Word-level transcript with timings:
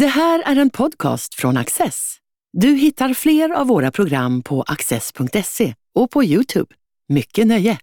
Det 0.00 0.06
här 0.06 0.42
är 0.46 0.56
en 0.56 0.70
podcast 0.70 1.34
från 1.34 1.56
Access. 1.56 2.16
Du 2.52 2.68
hittar 2.68 3.14
fler 3.14 3.50
av 3.50 3.66
våra 3.66 3.90
program 3.90 4.42
på 4.42 4.62
access.se 4.62 5.74
och 5.94 6.10
på 6.10 6.24
Youtube. 6.24 6.74
Mycket 7.08 7.46
nöje! 7.46 7.78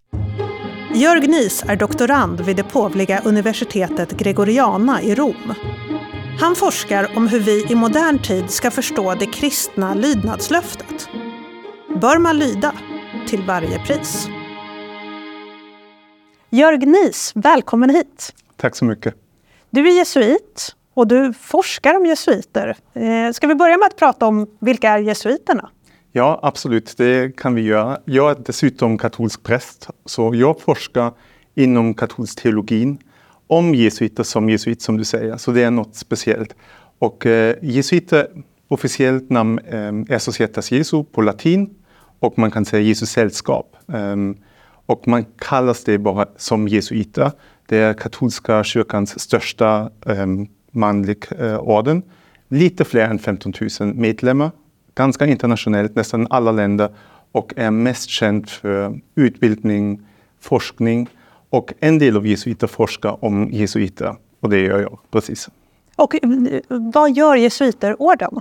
Jörg 0.96 1.28
Nies 1.28 1.64
är 1.64 1.76
doktorand 1.76 2.42
vid 2.42 2.56
det 2.56 2.64
påvliga 2.64 3.22
universitetet 3.22 4.12
Gregoriana 4.12 5.02
i 5.02 5.16
Rom. 5.16 5.54
Han 6.40 6.56
forskar 6.56 7.18
om 7.18 7.28
hur 7.28 7.40
vi 7.40 7.66
i 7.72 7.76
modern 7.76 8.20
tid 8.20 8.50
ska 8.50 8.72
förstå 8.72 9.16
det 9.16 9.26
kristna 9.26 9.94
lydnadslöftet. 9.94 11.10
Bör 12.02 12.18
man 12.18 12.40
lyda 12.40 12.76
till 13.28 13.44
varje 13.44 13.80
pris? 13.80 14.28
Jörg 16.50 16.86
Nies, 16.86 17.32
välkommen 17.36 17.90
hit! 17.90 18.34
Tack 18.56 18.76
så 18.76 18.86
mycket. 18.86 19.16
Du 19.70 19.88
är 19.90 19.98
jesuit 19.98 20.76
och 20.94 21.08
du 21.08 21.34
forskar 21.34 21.98
om 21.98 22.06
jesuiter. 22.06 22.76
Eh, 22.94 23.32
ska 23.34 23.48
vi 23.48 23.56
börja 23.56 23.78
med 23.78 23.86
att 23.86 23.96
prata 23.96 24.26
om 24.26 24.48
vilka 24.60 24.90
är 24.90 24.98
jesuiterna? 24.98 25.70
Ja, 26.12 26.40
absolut, 26.44 26.98
det 26.98 27.36
kan 27.38 27.56
vi 27.56 27.62
göra. 27.62 27.98
Jag 28.06 28.32
är 28.32 28.36
dessutom 28.46 28.98
katolsk 28.98 29.44
präst, 29.44 29.88
så 30.06 30.36
jag 30.36 30.62
forskar 30.62 31.12
inom 31.56 31.94
katolsk 31.94 32.42
teologin 32.42 32.98
om 33.48 33.76
jesuiter 33.76 34.24
som 34.24 34.50
jesuit, 34.50 34.82
som 34.82 34.98
du 34.98 35.04
säger, 35.04 35.38
så 35.38 35.52
det 35.52 35.64
är 35.64 35.72
något 35.72 35.96
speciellt. 35.96 36.56
Och 37.00 37.26
eh, 37.26 37.56
jesuiter, 37.62 38.28
officiellt 38.68 39.30
namn 39.30 39.60
eh, 39.60 40.16
är 40.16 40.20
Societas 40.20 40.72
Jesu 40.72 41.04
på 41.04 41.22
latin 41.22 41.70
och 42.20 42.40
man 42.40 42.52
kan 42.52 42.66
säga 42.66 42.82
Jesus 42.82 43.10
sällskap. 43.10 43.76
Eh, 43.94 44.16
och 44.86 45.08
man 45.08 45.26
kallas 45.38 45.84
det 45.84 45.98
bara 45.98 46.28
som 46.38 46.68
jesuiter. 46.68 47.32
Det 47.68 47.78
är 47.78 47.94
katolska 47.94 48.64
kyrkans 48.64 49.20
största 49.20 49.90
eh, 50.06 50.28
manlig 50.74 51.26
orden. 51.60 52.04
Lite 52.50 52.86
fler 52.86 53.10
än 53.10 53.20
15 53.20 53.54
000 53.80 53.94
medlemmar. 53.94 54.52
Ganska 54.96 55.26
internationellt, 55.26 55.96
nästan 55.96 56.28
alla 56.30 56.52
länder 56.52 56.90
och 57.32 57.54
är 57.56 57.72
mest 57.72 58.10
känd 58.10 58.50
för 58.50 59.00
utbildning, 59.16 60.02
forskning 60.40 61.10
och 61.50 61.74
en 61.80 62.00
del 62.00 62.18
av 62.18 62.28
jesuiter 62.28 62.68
forskar 62.68 63.26
om 63.26 63.50
jesuiter 63.52 64.16
och 64.40 64.50
det 64.50 64.60
gör 64.60 64.80
jag 64.80 65.00
precis. 65.12 65.50
Och 65.96 66.16
eh, 66.16 66.30
vad 66.68 67.12
gör 67.12 67.36
jesuiterorden? 67.36 68.40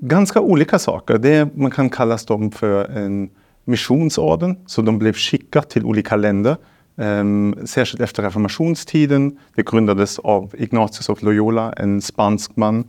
Ganska 0.00 0.40
olika 0.40 0.78
saker. 0.78 1.18
Det, 1.18 1.56
man 1.56 1.70
kan 1.70 1.90
kalla 1.90 2.18
dem 2.26 2.50
för 2.50 2.84
en 2.84 3.30
missionsorden, 3.64 4.56
så 4.66 4.82
de 4.82 4.98
blev 4.98 5.12
skickade 5.12 5.66
till 5.66 5.84
olika 5.84 6.16
länder. 6.16 6.56
Ehm, 7.00 7.54
särskilt 7.64 8.00
efter 8.02 8.22
reformationstiden. 8.22 9.38
Det 9.54 9.66
grundades 9.70 10.18
av 10.18 10.54
Ignatius 10.58 11.08
of 11.08 11.22
Loyola, 11.22 11.72
en 11.72 12.02
spansk 12.02 12.56
man. 12.56 12.84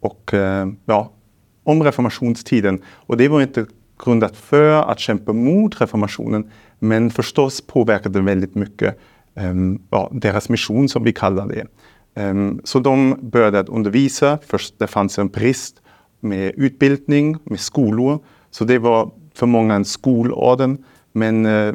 Och 0.00 0.34
eh, 0.34 0.66
ja, 0.84 1.12
om 1.64 1.82
reformationstiden. 1.82 2.82
Och 2.86 3.16
det 3.16 3.28
var 3.28 3.42
inte 3.42 3.66
grundat 4.04 4.36
för 4.36 4.90
att 4.90 4.98
kämpa 4.98 5.32
mot 5.32 5.80
reformationen, 5.80 6.50
men 6.78 7.10
förstås 7.10 7.60
påverkade 7.60 8.20
väldigt 8.20 8.54
mycket 8.54 8.98
ehm, 9.34 9.82
ja, 9.90 10.10
deras 10.12 10.48
mission 10.48 10.88
som 10.88 11.04
vi 11.04 11.12
kallar 11.12 11.48
det. 11.48 11.66
Ehm, 12.14 12.60
så 12.64 12.78
de 12.78 13.16
började 13.22 13.62
undervisa, 13.72 14.38
först 14.46 14.78
det 14.78 14.86
fanns 14.86 15.18
en 15.18 15.28
brist 15.28 15.82
med 16.20 16.52
utbildning, 16.56 17.36
med 17.44 17.60
skolor. 17.60 18.18
Så 18.50 18.64
det 18.64 18.78
var 18.78 19.10
för 19.34 19.46
många 19.46 19.74
en 19.74 19.84
skolorden. 19.84 20.84
Men 21.12 21.46
eh, 21.46 21.74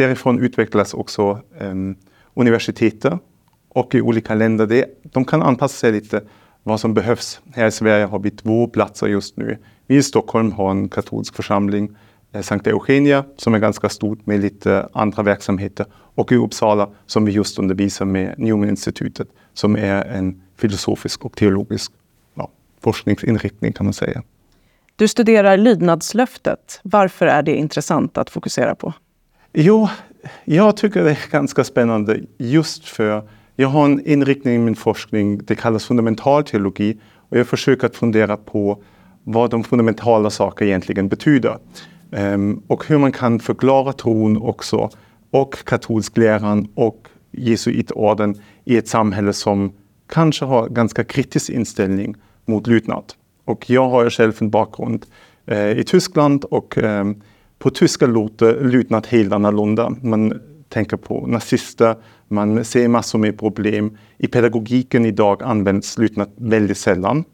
därifrån 0.00 0.38
utvecklas 0.38 0.94
också 0.94 1.40
ehm, 1.60 1.70
um, 1.70 1.96
universiteten 2.34 3.18
och 3.68 3.94
i 3.94 4.00
olika 4.00 4.34
länder. 4.34 4.66
Det, 4.66 4.84
de 5.02 5.24
kan 5.24 5.42
anpassa 5.42 5.74
sig 5.74 5.92
lite 5.92 6.22
vad 6.62 6.80
som 6.80 6.94
behövs. 6.94 7.40
Här 7.54 7.66
i 7.66 7.70
Sverige 7.70 8.04
har 8.04 8.18
vi 8.18 8.30
två 8.30 8.66
platser 8.66 9.06
just 9.06 9.36
nu. 9.36 9.58
Vi 9.86 9.96
i 9.96 10.02
Stockholm 10.02 10.52
har 10.52 10.70
en 10.70 10.88
katolsk 10.88 11.34
församling, 11.34 11.96
eh, 12.32 12.42
Sankta 12.42 12.70
Eugenia, 12.70 13.24
som 13.36 13.54
är 13.54 13.58
ganska 13.58 13.88
stort 13.88 14.26
med 14.26 14.40
lite 14.40 14.88
andra 14.92 15.22
verksamheter. 15.22 15.86
Och 16.14 16.32
i 16.32 16.36
Uppsala 16.36 16.90
som 17.06 17.24
vi 17.24 17.32
just 17.32 17.58
undervisar 17.58 18.04
med 18.04 18.34
Newman-institutet, 18.38 19.28
som 19.54 19.76
är 19.76 20.04
en 20.04 20.42
filosofisk 20.56 21.24
och 21.24 21.36
teologisk 21.36 21.92
ja, 22.34 22.50
forskningsinriktning 22.80 23.72
kan 23.72 23.86
man 23.86 23.92
säga. 23.92 24.22
Du 24.96 25.08
studerar 25.08 25.56
lydnadslöftet. 25.56 26.80
Varför 26.82 27.26
är 27.26 27.42
det 27.42 27.54
intressant 27.54 28.18
att 28.18 28.30
fokusera 28.30 28.74
på? 28.74 28.92
Jo, 29.52 29.88
jag 30.44 30.76
tycker 30.76 31.04
det 31.04 31.10
är 31.10 31.30
ganska 31.30 31.64
spännande 31.64 32.20
just 32.38 32.88
för 32.88 33.28
jag 33.56 33.68
har 33.68 33.84
en 33.84 34.06
inriktning 34.06 34.54
i 34.54 34.58
min 34.58 34.76
forskning, 34.76 35.40
det 35.44 35.54
kallas 35.54 35.84
fundamental 35.84 36.44
teologi 36.44 36.98
och 37.14 37.38
jag 37.38 37.46
försöker 37.46 37.86
att 37.86 37.96
fundera 37.96 38.36
på 38.36 38.82
vad 39.24 39.50
de 39.50 39.64
fundamentala 39.64 40.30
sakerna 40.30 40.68
egentligen 40.68 41.08
betyder. 41.08 41.58
Um, 42.10 42.62
och 42.66 42.86
hur 42.86 42.98
man 42.98 43.12
kan 43.12 43.40
förklara 43.40 43.92
tron 43.92 44.42
också 44.42 44.90
och 45.30 45.64
katolsk 45.64 46.16
läran 46.16 46.68
och 46.74 47.08
jesuitorden 47.30 48.42
i 48.64 48.76
ett 48.76 48.88
samhälle 48.88 49.32
som 49.32 49.72
kanske 50.08 50.44
har 50.44 50.68
ganska 50.68 51.04
kritisk 51.04 51.50
inställning 51.50 52.14
mot 52.46 52.66
lydnad. 52.66 53.04
Och 53.44 53.70
jag 53.70 53.88
har 53.88 54.04
ju 54.04 54.10
själv 54.10 54.32
en 54.40 54.50
bakgrund 54.50 55.06
eh, 55.46 55.70
i 55.70 55.84
Tyskland 55.84 56.44
och 56.44 56.78
eh, 56.78 57.04
på 57.60 57.70
tyska 57.70 58.06
låter 58.06 58.64
lydnad 58.64 59.06
helt 59.06 59.32
annorlunda. 59.32 59.90
Man 60.02 60.40
tänker 60.68 60.96
på 60.96 61.26
nazister, 61.26 61.96
man 62.28 62.64
ser 62.64 62.88
massor 62.88 63.18
med 63.18 63.38
problem. 63.38 63.98
I 64.18 64.26
pedagogiken 64.26 65.06
idag 65.06 65.42
används 65.42 65.98
lydnad 65.98 66.30
väldigt 66.36 66.78
sällan. 66.78 67.24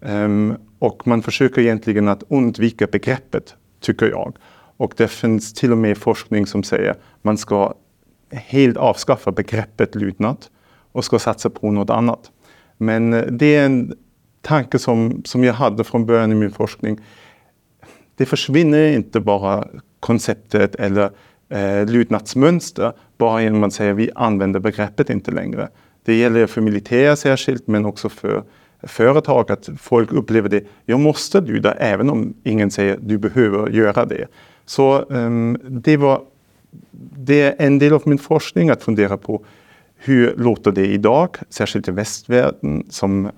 Um, 0.00 0.56
och 0.78 1.06
man 1.06 1.22
försöker 1.22 1.62
egentligen 1.62 2.08
att 2.08 2.22
undvika 2.28 2.86
begreppet, 2.86 3.54
tycker 3.80 4.06
jag. 4.06 4.36
Och 4.76 4.94
det 4.96 5.08
finns 5.08 5.52
till 5.52 5.72
och 5.72 5.78
med 5.78 5.98
forskning 5.98 6.46
som 6.46 6.62
säger 6.62 6.90
att 6.90 7.00
man 7.22 7.38
ska 7.38 7.74
helt 8.30 8.76
avskaffa 8.76 9.32
begreppet 9.32 9.94
lydnad 9.94 10.36
och 10.92 11.04
ska 11.04 11.18
satsa 11.18 11.50
på 11.50 11.70
något 11.70 11.90
annat. 11.90 12.30
Men 12.76 13.12
eh, 13.12 13.22
det 13.22 13.56
är 13.56 13.66
en 13.66 13.96
tanke 14.42 14.78
som, 14.78 15.22
som 15.24 15.44
jag 15.44 15.54
hade 15.54 15.84
från 15.84 16.06
början 16.06 16.32
i 16.32 16.34
min 16.34 16.50
forskning. 16.50 16.98
Det 18.16 18.26
försvinner 18.26 18.92
inte 18.92 19.20
bara 19.20 19.68
konceptet 20.00 20.74
eller 20.74 21.10
eh, 21.48 21.86
lydnadsmönster 21.86 22.92
bara 23.18 23.42
genom 23.42 23.64
att 23.64 23.72
säga 23.72 23.92
att 23.92 23.96
vi 23.98 24.10
använder 24.14 24.60
begreppet 24.60 25.10
inte 25.10 25.30
längre. 25.30 25.68
Det 26.04 26.14
gäller 26.14 26.46
för 26.46 26.60
militär 26.60 27.14
särskilt 27.14 27.66
men 27.66 27.86
också 27.86 28.08
för 28.08 28.44
företag 28.82 29.52
att 29.52 29.68
folk 29.78 30.12
upplever 30.12 30.48
det. 30.48 30.64
Jag 30.84 31.00
måste 31.00 31.40
lyda 31.40 31.74
även 31.74 32.10
om 32.10 32.34
ingen 32.44 32.70
säger 32.70 32.94
att 32.94 33.08
du 33.08 33.18
behöver 33.18 33.70
göra 33.70 34.04
det. 34.04 34.26
Så 34.64 35.00
um, 35.00 35.58
det 35.62 35.96
var 35.96 36.22
det 37.18 37.42
är 37.42 37.54
en 37.58 37.78
del 37.78 37.92
av 37.92 38.02
min 38.04 38.18
forskning 38.18 38.70
att 38.70 38.82
fundera 38.82 39.16
på 39.16 39.44
hur 39.96 40.34
låter 40.36 40.72
det 40.72 40.86
idag, 40.86 41.36
särskilt 41.48 41.88
i 41.88 41.90
västvärlden 41.90 42.86
som 42.90 43.30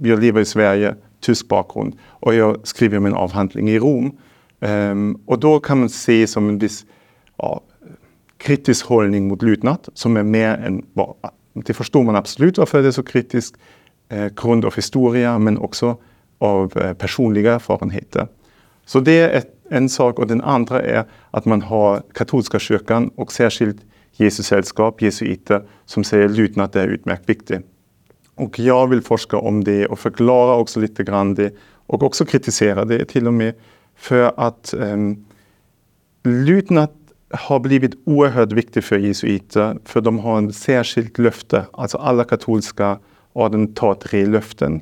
jag 0.00 0.20
lever 0.20 0.40
i 0.40 0.44
Sverige, 0.44 0.94
tysk 1.24 1.48
bakgrund 1.48 1.96
och 2.02 2.34
jag 2.34 2.66
skriver 2.66 2.98
min 2.98 3.14
avhandling 3.14 3.70
i 3.70 3.78
Rom. 3.78 4.18
Um, 4.60 5.20
och 5.26 5.38
då 5.38 5.60
kan 5.60 5.78
man 5.80 5.88
se 5.88 6.26
som 6.26 6.48
en 6.48 6.58
viss 6.58 6.86
ja, 7.36 7.60
kritisk 8.38 8.86
hållning 8.86 9.28
mot 9.28 9.42
lydnad 9.42 9.88
som 9.94 10.16
är 10.16 10.22
mer 10.22 10.54
än 10.54 10.84
det 11.54 11.74
förstår 11.74 12.02
man 12.02 12.16
absolut 12.16 12.58
varför 12.58 12.82
det 12.82 12.88
är 12.88 12.92
så 12.92 13.02
kritiskt, 13.02 13.56
eh, 14.08 14.26
grund 14.26 14.64
av 14.64 14.74
historia 14.74 15.38
men 15.38 15.58
också 15.58 15.96
av 16.38 16.78
eh, 16.78 16.92
personliga 16.92 17.54
erfarenheter. 17.54 18.28
Så 18.86 19.00
det 19.00 19.20
är 19.20 19.28
ett, 19.28 19.50
en 19.70 19.88
sak 19.88 20.18
och 20.18 20.26
den 20.26 20.40
andra 20.40 20.82
är 20.82 21.04
att 21.30 21.44
man 21.44 21.62
har 21.62 22.02
katolska 22.14 22.58
kyrkan 22.58 23.10
och 23.16 23.32
särskilt 23.32 23.76
Jesus 24.12 24.46
sällskap, 24.46 25.02
jesuiter, 25.02 25.62
som 25.84 26.04
säger 26.04 26.28
lydnad 26.28 26.76
är 26.76 26.88
utmärkt 26.88 27.28
viktigt. 27.28 27.66
Och 28.34 28.58
jag 28.58 28.86
vill 28.86 29.02
forska 29.02 29.36
om 29.36 29.64
det 29.64 29.86
och 29.86 29.98
förklara 29.98 30.56
också 30.56 30.80
lite 30.80 31.04
grann 31.04 31.34
det 31.34 31.54
och 31.86 32.02
också 32.02 32.24
kritisera 32.24 32.84
det 32.84 33.04
till 33.04 33.26
och 33.26 33.34
med 33.34 33.54
för 33.96 34.32
att 34.36 34.74
ehm, 34.74 34.82
um, 34.92 35.24
lydnad 36.44 36.88
har 37.30 37.60
blivit 37.60 37.94
oerhört 38.06 38.52
viktigt 38.52 38.84
för 38.84 38.98
jesuiter 38.98 39.78
för 39.84 40.00
de 40.00 40.18
har 40.18 40.38
en 40.38 40.52
särskilt 40.52 41.18
löfte. 41.18 41.64
Alltså 41.72 41.98
alla 41.98 42.24
katolska 42.24 42.98
orden 43.32 43.74
tar 43.74 43.94
tre 43.94 44.26
löften. 44.26 44.80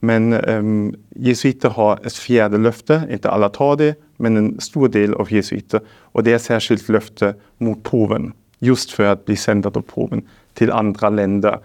Men 0.00 0.32
ehm, 0.32 0.66
um, 0.66 0.94
jesuiter 1.10 1.68
har 1.68 2.06
ett 2.06 2.16
fjärde 2.16 2.58
löfte, 2.58 3.08
inte 3.10 3.30
alla 3.30 3.48
tar 3.48 3.76
det, 3.76 3.94
men 4.16 4.36
en 4.36 4.60
stor 4.60 4.88
del 4.88 5.14
av 5.14 5.32
jesuiter. 5.32 5.80
Och 5.88 6.22
det 6.22 6.32
är 6.32 6.38
särskilt 6.38 6.88
löfte 6.88 7.34
mot 7.58 7.82
påven, 7.82 8.32
just 8.58 8.90
för 8.90 9.04
att 9.04 9.24
bli 9.24 9.36
sändad 9.36 9.76
av 9.76 9.80
påven 9.80 10.28
till 10.54 10.70
andra 10.70 11.10
länder. 11.10 11.58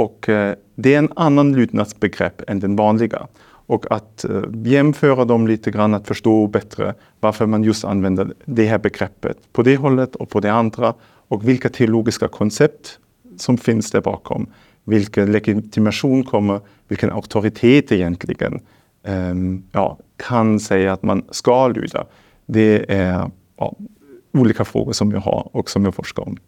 Och 0.00 0.28
eh, 0.28 0.54
det 0.74 0.94
är 0.94 0.98
en 0.98 1.12
annan 1.16 1.52
lydnadsbegrepp 1.52 2.42
än 2.50 2.60
den 2.60 2.76
vanliga. 2.76 3.26
Och 3.66 3.92
att 3.92 4.24
eh, 4.24 4.42
jämföra 4.64 5.24
dem 5.24 5.46
lite 5.46 5.70
grann, 5.70 5.94
att 5.94 6.06
förstå 6.06 6.46
bättre 6.46 6.94
varför 7.20 7.46
man 7.46 7.64
just 7.64 7.84
använder 7.84 8.32
det 8.44 8.66
här 8.66 8.78
begreppet 8.78 9.36
på 9.52 9.62
det 9.62 9.76
hållet 9.76 10.16
och 10.16 10.28
på 10.28 10.40
det 10.40 10.52
andra 10.52 10.94
och 11.28 11.48
vilka 11.48 11.68
teologiska 11.68 12.28
koncept 12.28 12.98
som 13.36 13.58
finns 13.58 13.90
där 13.90 14.00
bakom. 14.00 14.46
vilken 14.84 15.32
legitimation 15.32 16.24
kommer, 16.24 16.60
vilken 16.88 17.10
auktoritet 17.10 17.92
egentligen 17.92 18.60
um, 19.06 19.62
ja, 19.72 19.98
kan 20.16 20.60
säga 20.60 20.92
att 20.92 21.02
man 21.02 21.22
ska 21.30 21.68
lyda. 21.68 22.06
Det 22.46 22.92
är 22.92 23.30
ja, 23.56 23.76
olika 24.32 24.64
frågor 24.64 24.92
som 24.92 25.10
jag 25.10 25.20
har 25.20 25.48
och 25.52 25.70
som 25.70 25.84
jag 25.84 25.94
forskar 25.94 26.22
om. 26.22 26.38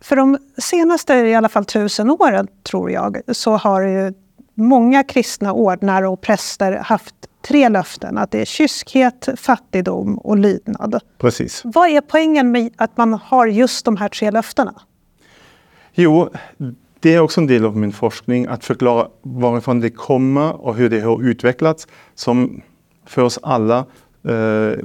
För 0.00 0.16
de 0.16 0.38
senaste 0.58 1.14
i 1.14 1.34
alla 1.34 1.48
fall 1.48 1.64
tusen 1.64 2.10
åren, 2.10 2.48
tror 2.62 2.90
jag, 2.90 3.20
så 3.28 3.56
har 3.56 3.82
ju 3.82 4.12
många 4.54 5.04
kristna 5.04 5.52
ordnar 5.52 6.02
och 6.02 6.20
präster 6.20 6.72
haft 6.76 7.14
tre 7.48 7.68
löften. 7.68 8.18
Att 8.18 8.30
det 8.30 8.40
är 8.40 8.44
kyskhet, 8.44 9.28
fattigdom 9.36 10.18
och 10.18 10.36
lydnad. 10.36 11.00
Precis. 11.18 11.62
Vad 11.64 11.88
är 11.88 12.00
poängen 12.00 12.52
med 12.52 12.72
att 12.76 12.96
man 12.96 13.12
har 13.12 13.46
just 13.46 13.84
de 13.84 13.96
här 13.96 14.08
tre 14.08 14.30
löftena? 14.30 14.74
Jo, 15.92 16.30
det 17.00 17.14
är 17.14 17.20
också 17.20 17.40
en 17.40 17.46
del 17.46 17.64
av 17.64 17.76
min 17.76 17.92
forskning 17.92 18.46
att 18.46 18.64
förklara 18.64 19.08
varifrån 19.22 19.80
det 19.80 19.90
kommer 19.90 20.66
och 20.66 20.74
hur 20.74 20.90
det 20.90 21.00
har 21.00 21.22
utvecklats. 21.22 21.86
Som 22.14 22.62
för 23.06 23.22
oss 23.22 23.38
alla 23.42 23.78
eh, 24.28 24.78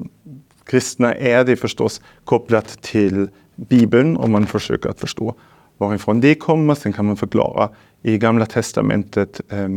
kristna 0.65 1.15
är 1.15 1.44
det 1.44 1.56
förstås 1.56 2.01
kopplat 2.25 2.81
till 2.81 3.29
Bibeln 3.56 4.18
och 4.18 4.30
man 4.30 4.46
försöker 4.48 4.90
att 4.90 5.00
förstå 5.00 5.36
varifrån 5.78 6.22
det 6.22 6.36
kommer. 6.36 6.75
Sen 6.75 6.94
kan 6.94 7.06
man 7.06 7.18
förklara 7.18 7.69
i 8.02 8.18
Gamla 8.18 8.46
Testamentet 8.46 9.42
eh, 9.50 9.68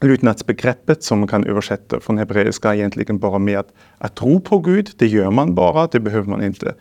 lydnadsbegreppet 0.00 1.02
som 1.02 1.18
man 1.18 1.28
kan 1.28 1.44
översätta 1.44 2.00
från 2.00 2.18
hebreiska 2.18 2.74
egentligen 2.74 3.18
bara 3.18 3.38
med 3.38 3.58
att, 3.58 3.72
att 3.98 4.14
tro 4.14 4.40
på 4.40 4.58
Gud. 4.58 4.90
Det 4.96 5.06
gör 5.06 5.30
man 5.30 5.54
bara, 5.54 5.86
det 5.86 6.00
behöver 6.00 6.28
man 6.28 6.44
inte 6.44 6.74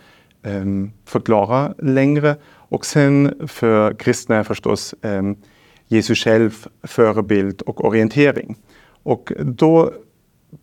eh, 0.43 0.65
förklara 1.05 1.73
längre. 1.77 2.35
Och 2.45 2.85
sen 2.85 3.33
för 3.47 3.93
kristna 3.93 4.35
är 4.35 4.43
förstås 4.43 4.95
eh, 5.01 5.23
Jesus 5.87 6.19
själv 6.19 6.65
förebild 6.83 7.61
och 7.61 7.85
orientering. 7.85 8.55
Och 9.03 9.31
då 9.39 9.91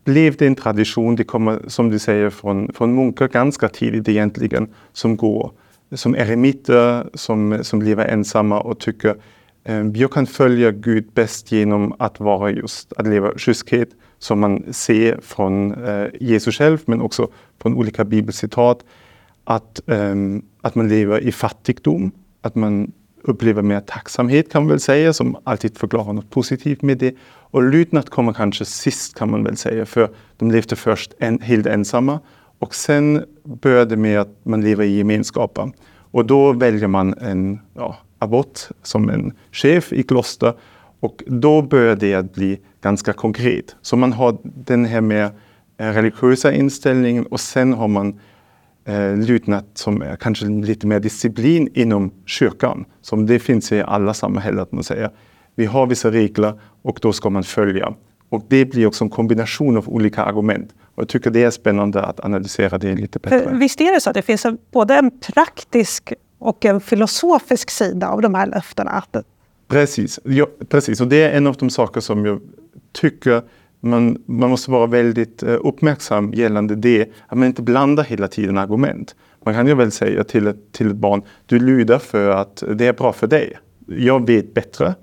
blev 0.04 0.36
det 0.36 0.46
en 0.46 0.54
tradition, 0.54 1.16
det 1.16 1.24
kommer 1.24 1.60
som 1.66 1.90
du 1.90 1.98
säger 1.98 2.30
från, 2.30 2.72
från 2.72 2.94
munkar 2.94 3.28
ganska 3.28 3.68
tidigt 3.68 4.08
egentligen, 4.08 4.68
som 4.92 5.16
går 5.16 5.52
som 5.94 6.14
eremiter, 6.14 7.10
som, 7.14 7.58
som 7.62 7.82
lever 7.82 8.06
ensamma 8.06 8.60
och 8.60 8.78
tycker 8.78 9.16
eh, 9.64 9.86
jag 9.94 10.12
kan 10.12 10.26
följa 10.26 10.70
Gud 10.70 11.12
bäst 11.14 11.52
genom 11.52 11.94
att 11.98 12.20
vara 12.20 12.50
just, 12.50 12.92
att 12.92 13.06
leva 13.06 13.38
kyskhet 13.38 13.88
som 14.18 14.40
man 14.40 14.72
ser 14.72 15.20
från 15.22 15.84
eh, 15.84 16.06
Jesus 16.20 16.58
själv 16.58 16.78
men 16.84 17.00
också 17.00 17.28
från 17.62 17.74
olika 17.74 18.04
bibelcitat. 18.04 18.84
Att, 19.44 19.88
eh, 19.88 20.14
att 20.60 20.74
man 20.74 20.88
lever 20.88 21.20
i 21.20 21.32
fattigdom, 21.32 22.12
att 22.40 22.54
man 22.54 22.92
upplever 23.24 23.62
mer 23.62 23.80
tacksamhet 23.80 24.52
kan 24.52 24.62
man 24.62 24.68
väl 24.68 24.80
säga, 24.80 25.12
som 25.12 25.36
alltid 25.44 25.78
förklarar 25.78 26.12
något 26.12 26.30
positivt 26.30 26.82
med 26.82 26.98
det. 26.98 27.14
Och 27.24 27.62
lydnad 27.62 28.10
kommer 28.10 28.32
kanske 28.32 28.64
sist 28.64 29.18
kan 29.18 29.30
man 29.30 29.44
väl 29.44 29.56
säga, 29.56 29.86
för 29.86 30.10
de 30.36 30.50
levde 30.50 30.76
först 30.76 31.12
en, 31.18 31.40
helt 31.40 31.66
ensamma 31.66 32.20
och 32.58 32.74
sen 32.74 33.24
började 33.44 33.96
med 33.96 34.20
att 34.20 34.38
man 34.42 34.60
lever 34.60 34.84
i 34.84 34.96
gemenskapen. 34.96 35.72
Och 36.10 36.26
då 36.26 36.52
väljer 36.52 36.88
man 36.88 37.14
en 37.14 37.60
ja, 37.74 37.96
abbot 38.18 38.70
som 38.82 39.10
en 39.10 39.32
chef 39.52 39.92
i 39.92 40.02
kloster 40.02 40.54
och 41.00 41.22
då 41.26 41.62
börjar 41.62 41.96
det 41.96 42.14
att 42.14 42.34
bli 42.34 42.60
ganska 42.82 43.12
konkret. 43.12 43.76
Så 43.82 43.96
man 43.96 44.12
har 44.12 44.38
den 44.42 44.84
här 44.84 45.00
mer 45.00 45.30
eh, 45.78 45.92
religiösa 45.92 46.52
inställningen 46.52 47.26
och 47.26 47.40
sen 47.40 47.72
har 47.72 47.88
man 47.88 48.20
eh, 48.84 49.16
lydnad 49.16 49.64
som 49.74 50.02
är 50.02 50.16
kanske 50.16 50.46
lite 50.46 50.86
mer 50.86 51.00
disciplin 51.00 51.68
inom 51.74 52.12
kyrkan. 52.26 52.84
Som 53.00 53.26
det 53.26 53.38
finns 53.38 53.72
i 53.72 53.82
alla 53.82 54.14
samhällen, 54.14 54.60
att 54.60 54.72
man 54.72 54.84
säger. 54.84 55.10
Vi 55.54 55.66
har 55.66 55.86
vissa 55.86 56.10
regler 56.10 56.60
och 56.82 56.98
då 57.02 57.12
ska 57.12 57.30
man 57.30 57.44
följa. 57.44 57.94
Och 58.28 58.44
det 58.48 58.64
blir 58.64 58.86
också 58.86 59.04
en 59.04 59.10
kombination 59.10 59.76
av 59.76 59.88
olika 59.88 60.22
argument. 60.22 60.74
Och 60.94 61.02
jag 61.02 61.08
tycker 61.08 61.30
det 61.30 61.42
är 61.42 61.50
spännande 61.50 62.02
att 62.02 62.20
analysera 62.20 62.78
det 62.78 62.94
lite 62.94 63.18
bättre. 63.18 63.40
För 63.40 63.54
visst 63.54 63.80
är 63.80 63.94
det 63.94 64.00
så 64.00 64.10
att 64.10 64.14
det 64.14 64.22
finns 64.22 64.46
både 64.70 64.94
en 64.94 65.10
praktisk 65.20 66.12
och 66.38 66.64
en 66.64 66.80
filosofisk 66.80 67.70
sida 67.70 68.08
av 68.08 68.22
de 68.22 68.34
här 68.34 68.46
löftena? 68.46 69.02
Precis, 69.68 70.20
ja, 70.24 70.46
precis. 70.68 71.00
och 71.00 71.08
det 71.08 71.22
är 71.22 71.36
en 71.36 71.46
av 71.46 71.54
de 71.54 71.70
saker 71.70 72.00
som 72.00 72.26
jag 72.26 72.40
tycker 72.92 73.42
man, 73.82 74.22
man 74.26 74.50
måste 74.50 74.70
vara 74.70 74.86
väldigt 74.86 75.42
eh, 75.42 75.56
uppmärksam 75.60 76.32
gällande 76.32 76.74
det, 76.74 77.08
att 77.26 77.38
man 77.38 77.48
inte 77.48 77.62
blandar 77.62 78.04
hela 78.04 78.28
tiden 78.28 78.58
argument. 78.58 79.14
Man 79.44 79.54
kan 79.54 79.66
ju 79.66 79.74
väl 79.74 79.92
säga 79.92 80.24
till 80.24 80.46
ett, 80.46 80.72
till 80.72 80.90
ett 80.90 80.96
barn, 80.96 81.22
du 81.46 81.58
lyder 81.58 81.98
för 81.98 82.30
att 82.30 82.62
det 82.74 82.86
är 82.86 82.92
bra 82.92 83.12
för 83.12 83.26
dig. 83.26 83.58
Jag 83.86 84.26
vet 84.26 84.54
bättre. 84.54 84.94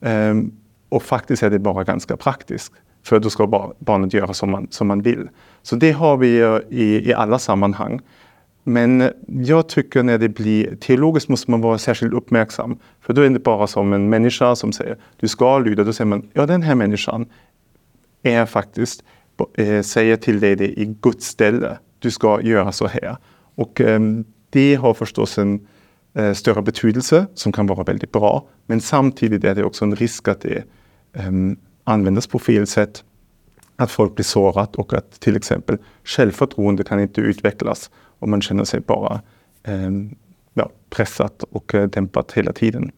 Um, 0.00 0.52
och 0.88 1.02
faktiskt 1.02 1.42
är 1.42 1.50
det 1.50 1.58
bara 1.58 1.84
ganska 1.84 2.16
praktiskt. 2.16 2.72
För 3.02 3.18
då 3.18 3.30
ska 3.30 3.72
barnet 3.78 4.14
göra 4.14 4.32
som 4.32 4.50
man, 4.50 4.66
som 4.70 4.86
man 4.86 5.02
vill. 5.02 5.28
Så 5.62 5.76
det 5.76 5.92
har 5.92 6.16
vi 6.16 6.60
i, 6.70 7.08
i 7.08 7.14
alla 7.14 7.38
sammanhang. 7.38 8.00
Men 8.64 9.00
eh, 9.00 9.10
jag 9.26 9.68
tycker 9.68 10.02
när 10.02 10.18
det 10.18 10.28
blir 10.28 10.76
teologiskt 10.76 11.28
måste 11.28 11.50
man 11.50 11.60
vara 11.60 11.78
särskilt 11.78 12.14
uppmärksam. 12.14 12.78
För 13.00 13.12
då 13.12 13.22
är 13.22 13.30
det 13.30 13.38
bara 13.38 13.66
som 13.66 13.92
en 13.92 14.08
människa 14.08 14.56
som 14.56 14.72
säger 14.72 14.96
du 15.16 15.28
ska 15.28 15.58
lyda. 15.58 15.84
Då 15.84 15.92
säger 15.92 16.08
man 16.08 16.28
ja 16.32 16.46
den 16.46 16.62
här 16.62 16.74
människan 16.74 17.26
är 18.26 18.46
faktiskt, 18.46 19.04
eh, 19.58 19.82
säger 19.82 20.16
till 20.16 20.40
dig 20.40 20.56
det 20.56 20.80
i 20.80 20.96
Guds 21.00 21.26
ställe. 21.26 21.78
Du 21.98 22.10
ska 22.10 22.40
göra 22.40 22.72
så 22.72 22.86
här. 22.86 23.16
Och 23.54 23.80
eh, 23.80 24.00
det 24.50 24.74
har 24.74 24.94
förstås 24.94 25.38
en 25.38 25.66
eh, 26.14 26.32
större 26.32 26.62
betydelse 26.62 27.26
som 27.34 27.52
kan 27.52 27.66
vara 27.66 27.82
väldigt 27.82 28.12
bra. 28.12 28.48
Men 28.66 28.80
samtidigt 28.80 29.44
är 29.44 29.54
det 29.54 29.64
också 29.64 29.84
en 29.84 29.96
risk 29.96 30.28
att 30.28 30.40
det 30.40 30.64
eh, 31.12 31.32
användas 31.84 32.26
på 32.26 32.38
fel 32.38 32.66
sätt. 32.66 33.04
Att 33.76 33.90
folk 33.90 34.14
blir 34.14 34.24
sårat 34.24 34.76
och 34.76 34.94
att 34.94 35.20
till 35.20 35.36
exempel 35.36 35.78
självförtroende 36.04 36.84
kan 36.84 37.00
inte 37.00 37.20
utvecklas 37.20 37.90
om 38.18 38.30
man 38.30 38.42
känner 38.42 38.64
sig 38.64 38.80
bara 38.80 39.20
eh, 39.62 39.90
ja, 40.54 40.70
pressat 40.90 41.42
och 41.42 41.74
eh, 41.74 41.88
dämpat 41.88 42.32
hela 42.32 42.52
tiden. 42.52 42.90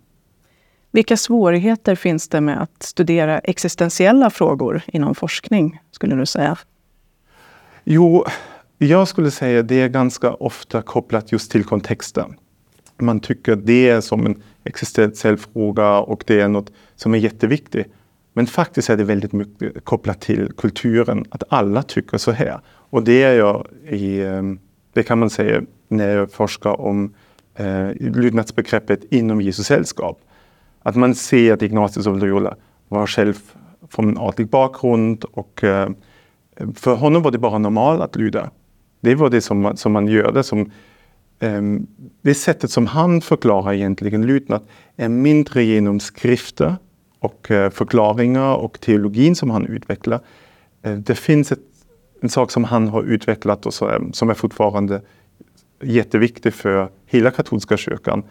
Vilka 0.91 1.17
svårigheter 1.17 1.95
finns 1.95 2.29
det 2.29 2.41
med 2.41 2.63
att 2.63 2.83
studera 2.83 3.39
existentiella 3.39 4.31
frågor 4.31 4.83
inom 4.87 5.15
forskning, 5.15 5.81
skulle 5.91 6.17
du 6.17 6.27
säga? 6.27 6.59
Jo, 7.85 8.25
jag 8.79 9.09
skulle 9.09 9.31
säga 9.31 9.63
det 9.63 9.81
är 9.81 9.89
ganska 9.89 10.33
ofta 10.33 10.83
kopplat 10.83 11.33
just 11.33 11.51
till 11.51 11.65
kontexten. 11.65 12.35
Man 12.99 13.21
tycker 13.21 13.57
det 13.57 13.89
är 13.89 14.01
som 14.01 14.27
en 14.27 14.43
existentiell 14.65 15.37
fråga 15.37 15.99
och 15.99 16.25
det 16.27 16.41
är 16.41 16.49
något 16.49 16.73
som 16.97 17.15
är 17.15 17.19
jätteviktigt. 17.19 17.87
Men 18.33 18.47
faktiskt 18.47 18.91
är 18.91 18.97
det 18.97 19.05
väldigt 19.05 19.33
mycket 19.33 19.85
kopplat 19.85 20.21
till 20.21 20.53
kulturen, 20.57 21.25
att 21.31 21.43
alla 21.49 21.83
tycker 21.83 22.19
så 22.19 22.33
här. 22.33 22.61
Och 22.67 23.03
det 23.03 23.23
är 23.23 23.33
jag 23.33 23.67
i, 23.89 24.21
eh, 24.21 24.43
det 24.93 25.03
kan 25.03 25.19
man 25.19 25.31
säga 25.31 25.63
när 25.89 26.09
jag 26.09 26.33
forskar 26.33 26.81
om 26.81 27.15
eh, 27.55 27.91
lydnadsbegreppet 27.95 29.01
inom 29.11 29.41
Jesus 29.41 29.67
sällskap. 29.67 30.21
Att 30.89 30.97
man 30.97 31.15
ser 31.15 31.53
att 31.53 31.63
Ignatius 31.63 32.07
av 32.07 32.19
Loyola 32.19 32.57
var 32.89 33.07
själv 33.07 33.35
från 33.89 34.09
en 34.09 34.19
adlig 34.19 34.49
bakgrund 34.49 35.25
och 35.25 35.65
eh, 35.65 35.91
för 36.75 36.95
honom 36.95 37.23
var 37.23 37.31
det 37.31 37.39
bara 37.39 37.59
normalt 37.59 38.01
att 38.03 38.17
lyda. 38.17 38.51
Det 39.01 39.15
var 39.15 39.31
det 39.31 39.41
som 39.41 39.61
man, 39.61 39.77
som 39.77 39.93
man 39.93 40.07
gjorde. 40.07 40.43
som, 40.43 40.71
eh, 41.39 41.63
det 42.23 42.35
sättet 42.35 42.71
som 42.71 42.87
han 42.87 43.21
förklarar 43.21 43.73
egentligen 43.73 44.27
lydnad 44.27 44.63
är 44.97 45.09
mindre 45.09 45.65
genom 45.65 46.01
skrifter 46.01 46.77
och 47.21 47.51
eh, 47.51 47.71
förklaringar 47.71 48.55
och 48.55 48.81
teologin 48.81 49.37
som 49.37 49.51
han 49.51 49.67
utvecklar. 49.67 50.21
Eh, 50.83 50.95
det 50.95 51.15
finns 51.15 51.53
ett, 51.53 51.59
en 52.23 52.29
sak 52.29 52.51
som 52.51 52.65
han 52.65 52.89
har 52.89 53.03
utvecklat 53.03 53.67
och 53.67 53.75
så, 53.75 53.91
eh, 53.91 54.01
som 54.13 54.31
är 54.31 54.35
fortfarande 54.35 55.03
jätteviktig 55.83 56.55
för 56.55 56.89
hela 57.07 57.31
katolska 57.31 57.77
kyrkan 57.77 58.23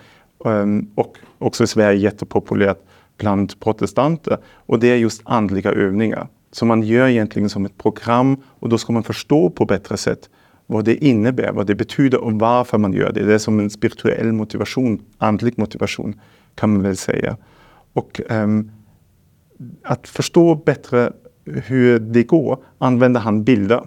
Ehm, 0.45 0.87
och 0.95 1.17
också 1.37 1.63
i 1.63 1.67
Sverige 1.67 1.99
jättepopulärt 1.99 2.79
bland 3.17 3.59
protestanter. 3.59 4.37
Och 4.45 4.79
det 4.79 4.87
är 4.87 4.95
just 4.95 5.21
andliga 5.25 5.71
övningar 5.71 6.27
som 6.51 6.67
man 6.67 6.83
gör 6.83 7.07
egentligen 7.07 7.49
som 7.49 7.65
ett 7.65 7.77
program 7.77 8.37
och 8.59 8.69
då 8.69 8.77
ska 8.77 8.93
man 8.93 9.03
förstå 9.03 9.49
på 9.49 9.65
bättre 9.65 9.97
sätt 9.97 10.29
vad 10.65 10.85
det 10.85 11.05
innebär, 11.05 11.51
vad 11.51 11.67
det 11.67 11.75
betyder 11.75 12.23
och 12.23 12.33
varför 12.33 12.77
man 12.77 12.93
gör 12.93 13.11
det. 13.11 13.23
Det 13.23 13.33
är 13.33 13.37
som 13.37 13.59
en 13.59 13.69
spirituell 13.69 14.31
motivation, 14.31 15.01
andlig 15.17 15.57
motivation 15.57 16.19
kan 16.55 16.73
man 16.73 16.81
väl 16.81 16.97
säga. 16.97 17.37
Och 17.93 18.21
um, 18.29 18.71
att 19.83 20.07
förstå 20.07 20.55
bättre 20.55 21.13
hur 21.45 21.99
det 21.99 22.23
går 22.23 22.63
använder 22.77 23.19
han 23.19 23.43
bilder. 23.43 23.83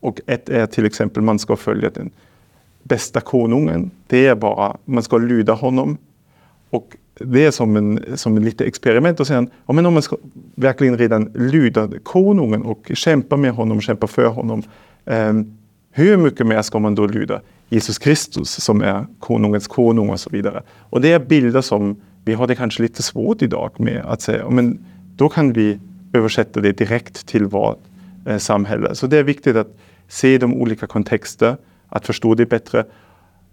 Och 0.00 0.20
ett 0.26 0.48
är 0.48 0.66
till 0.66 0.86
exempel 0.86 1.22
man 1.22 1.38
ska 1.38 1.56
följa 1.56 1.90
den 1.90 2.10
bästa 2.84 3.20
konungen. 3.20 3.90
Det 4.06 4.26
är 4.26 4.34
bara, 4.34 4.76
man 4.84 5.02
ska 5.02 5.18
lyda 5.18 5.52
honom. 5.52 5.98
Och 6.70 6.96
det 7.18 7.44
är 7.44 7.50
som 7.50 7.76
en, 7.76 8.04
som 8.14 8.36
en 8.36 8.44
lite 8.44 8.64
experiment 8.64 9.20
och 9.20 9.26
sen, 9.26 9.50
ja, 9.66 9.72
men 9.72 9.86
om 9.86 9.94
man 9.94 10.02
ska 10.02 10.16
verkligen 10.54 10.98
redan 10.98 11.32
lyda 11.34 11.88
konungen 12.02 12.62
och 12.62 12.90
kämpa 12.94 13.36
med 13.36 13.50
honom, 13.50 13.80
kämpa 13.80 14.06
för 14.06 14.26
honom. 14.26 14.62
Eh, 15.04 15.32
hur 15.90 16.16
mycket 16.16 16.46
mer 16.46 16.62
ska 16.62 16.78
man 16.78 16.94
då 16.94 17.06
lyda 17.06 17.40
Jesus 17.68 17.98
Kristus 17.98 18.50
som 18.50 18.82
är 18.82 19.06
konungens 19.18 19.66
konung 19.66 20.10
och 20.10 20.20
så 20.20 20.30
vidare. 20.30 20.62
Och 20.90 21.00
det 21.00 21.12
är 21.12 21.18
bilder 21.18 21.60
som 21.60 21.96
vi 22.24 22.34
har 22.34 22.46
det 22.46 22.54
kanske 22.54 22.82
lite 22.82 23.02
svårt 23.02 23.42
idag 23.42 23.70
med 23.76 24.04
att 24.04 24.20
säga, 24.20 24.50
men 24.50 24.78
då 25.16 25.28
kan 25.28 25.52
vi 25.52 25.78
översätta 26.12 26.60
det 26.60 26.72
direkt 26.72 27.26
till 27.26 27.44
vårt 27.44 27.78
eh, 28.26 28.38
samhälle. 28.38 28.94
Så 28.94 29.06
det 29.06 29.18
är 29.18 29.22
viktigt 29.22 29.56
att 29.56 29.76
se 30.08 30.38
de 30.38 30.54
olika 30.54 30.86
kontexter, 30.86 31.56
att 31.94 32.06
förstå 32.06 32.34
det 32.34 32.46
bättre 32.46 32.84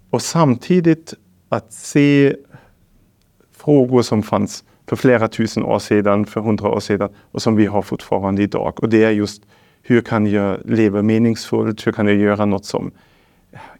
och 0.09 0.21
samtidigt 0.21 1.13
att 1.49 1.73
se 1.73 2.35
frågor 3.51 4.01
som 4.01 4.23
fanns 4.23 4.63
för 4.87 4.95
flera 4.95 5.27
tusen 5.27 5.63
år 5.63 5.79
sedan, 5.79 6.25
för 6.25 6.41
hundra 6.41 6.69
år 6.69 6.79
sedan 6.79 7.09
och 7.31 7.41
som 7.41 7.55
vi 7.55 7.65
har 7.65 7.81
fortfarande 7.81 8.43
idag. 8.43 8.83
Och 8.83 8.89
det 8.89 9.03
är 9.03 9.11
just 9.11 9.43
hur 9.81 10.01
kan 10.01 10.27
jag 10.27 10.57
leva 10.65 11.01
meningsfullt? 11.01 11.87
Hur 11.87 11.91
kan 11.91 12.07
jag 12.07 12.15
göra 12.15 12.45
något 12.45 12.65
som 12.65 12.91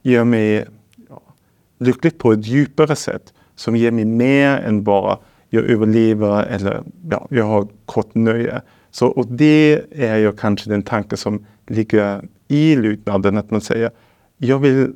gör 0.02 0.24
mig 0.24 0.58
lycklig 0.58 1.88
lyckligt 1.88 2.18
på 2.18 2.32
ett 2.32 2.48
djupare 2.48 2.96
sätt? 2.96 3.34
Som 3.56 3.76
ger 3.76 3.92
mig 3.92 4.06
mer 4.06 4.58
än 4.58 4.84
bara 4.84 5.18
jag 5.50 5.64
överlever 5.64 6.44
eller 6.44 6.84
ja, 7.10 7.28
jag 7.30 7.46
har 7.46 7.68
kort 7.86 8.16
nöje. 8.16 8.62
Så, 8.92 9.08
och 9.08 9.28
det 9.28 9.82
är 9.92 10.18
ju 10.18 10.32
kanske 10.32 10.70
den 10.70 10.84
tanke 10.84 11.18
som 11.18 11.46
ligger 11.68 12.22
i 12.48 12.76
lydnaden, 12.76 13.38
att 13.38 13.52
man 13.52 13.62
säger 13.62 13.92
jag 14.44 14.60
vill 14.60 14.94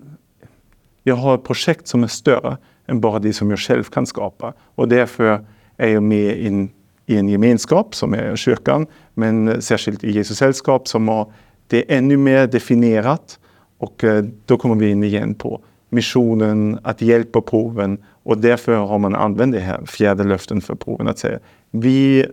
jag 1.04 1.16
har 1.16 1.36
ett 1.36 1.44
projekt 1.44 1.88
som 1.88 2.04
är 2.04 2.08
större 2.08 2.58
än 2.88 3.02
bara 3.02 3.20
det 3.20 3.34
som 3.34 3.50
jag 3.50 3.60
själv 3.60 3.84
kan 3.84 4.06
skapa. 4.06 4.54
Och 4.76 4.88
därför 4.88 5.46
är 5.78 5.88
jag 5.88 6.04
med 6.04 6.38
in, 6.38 6.70
i 7.06 7.18
en 7.18 7.30
gemenskap 7.30 7.96
som 7.96 8.14
är 8.14 8.36
kyrkan, 8.36 8.88
men 9.14 9.62
särskilt 9.62 10.04
i 10.04 10.12
Jesus 10.12 10.38
sällskap 10.38 10.88
som 10.88 11.08
har 11.08 11.32
det 11.68 11.92
är 11.92 11.98
ännu 11.98 12.18
mer 12.18 12.48
definierat. 12.48 13.40
Och 13.78 14.04
eh, 14.04 14.26
då 14.46 14.58
kommer 14.58 14.76
vi 14.76 14.90
in 14.90 15.04
igen 15.04 15.36
på 15.36 15.62
missionen, 15.90 16.80
att 16.84 17.02
hjälpa 17.02 17.42
proven 17.42 17.98
och 18.24 18.38
därför 18.38 18.76
har 18.76 19.00
man 19.00 19.16
använt 19.16 19.54
det 19.54 19.60
här 19.60 19.86
fjärde 19.86 20.24
löften 20.24 20.62
för 20.62 20.76
proven 20.76 21.08
att 21.08 21.20
säga 21.20 21.40
vi, 21.72 22.26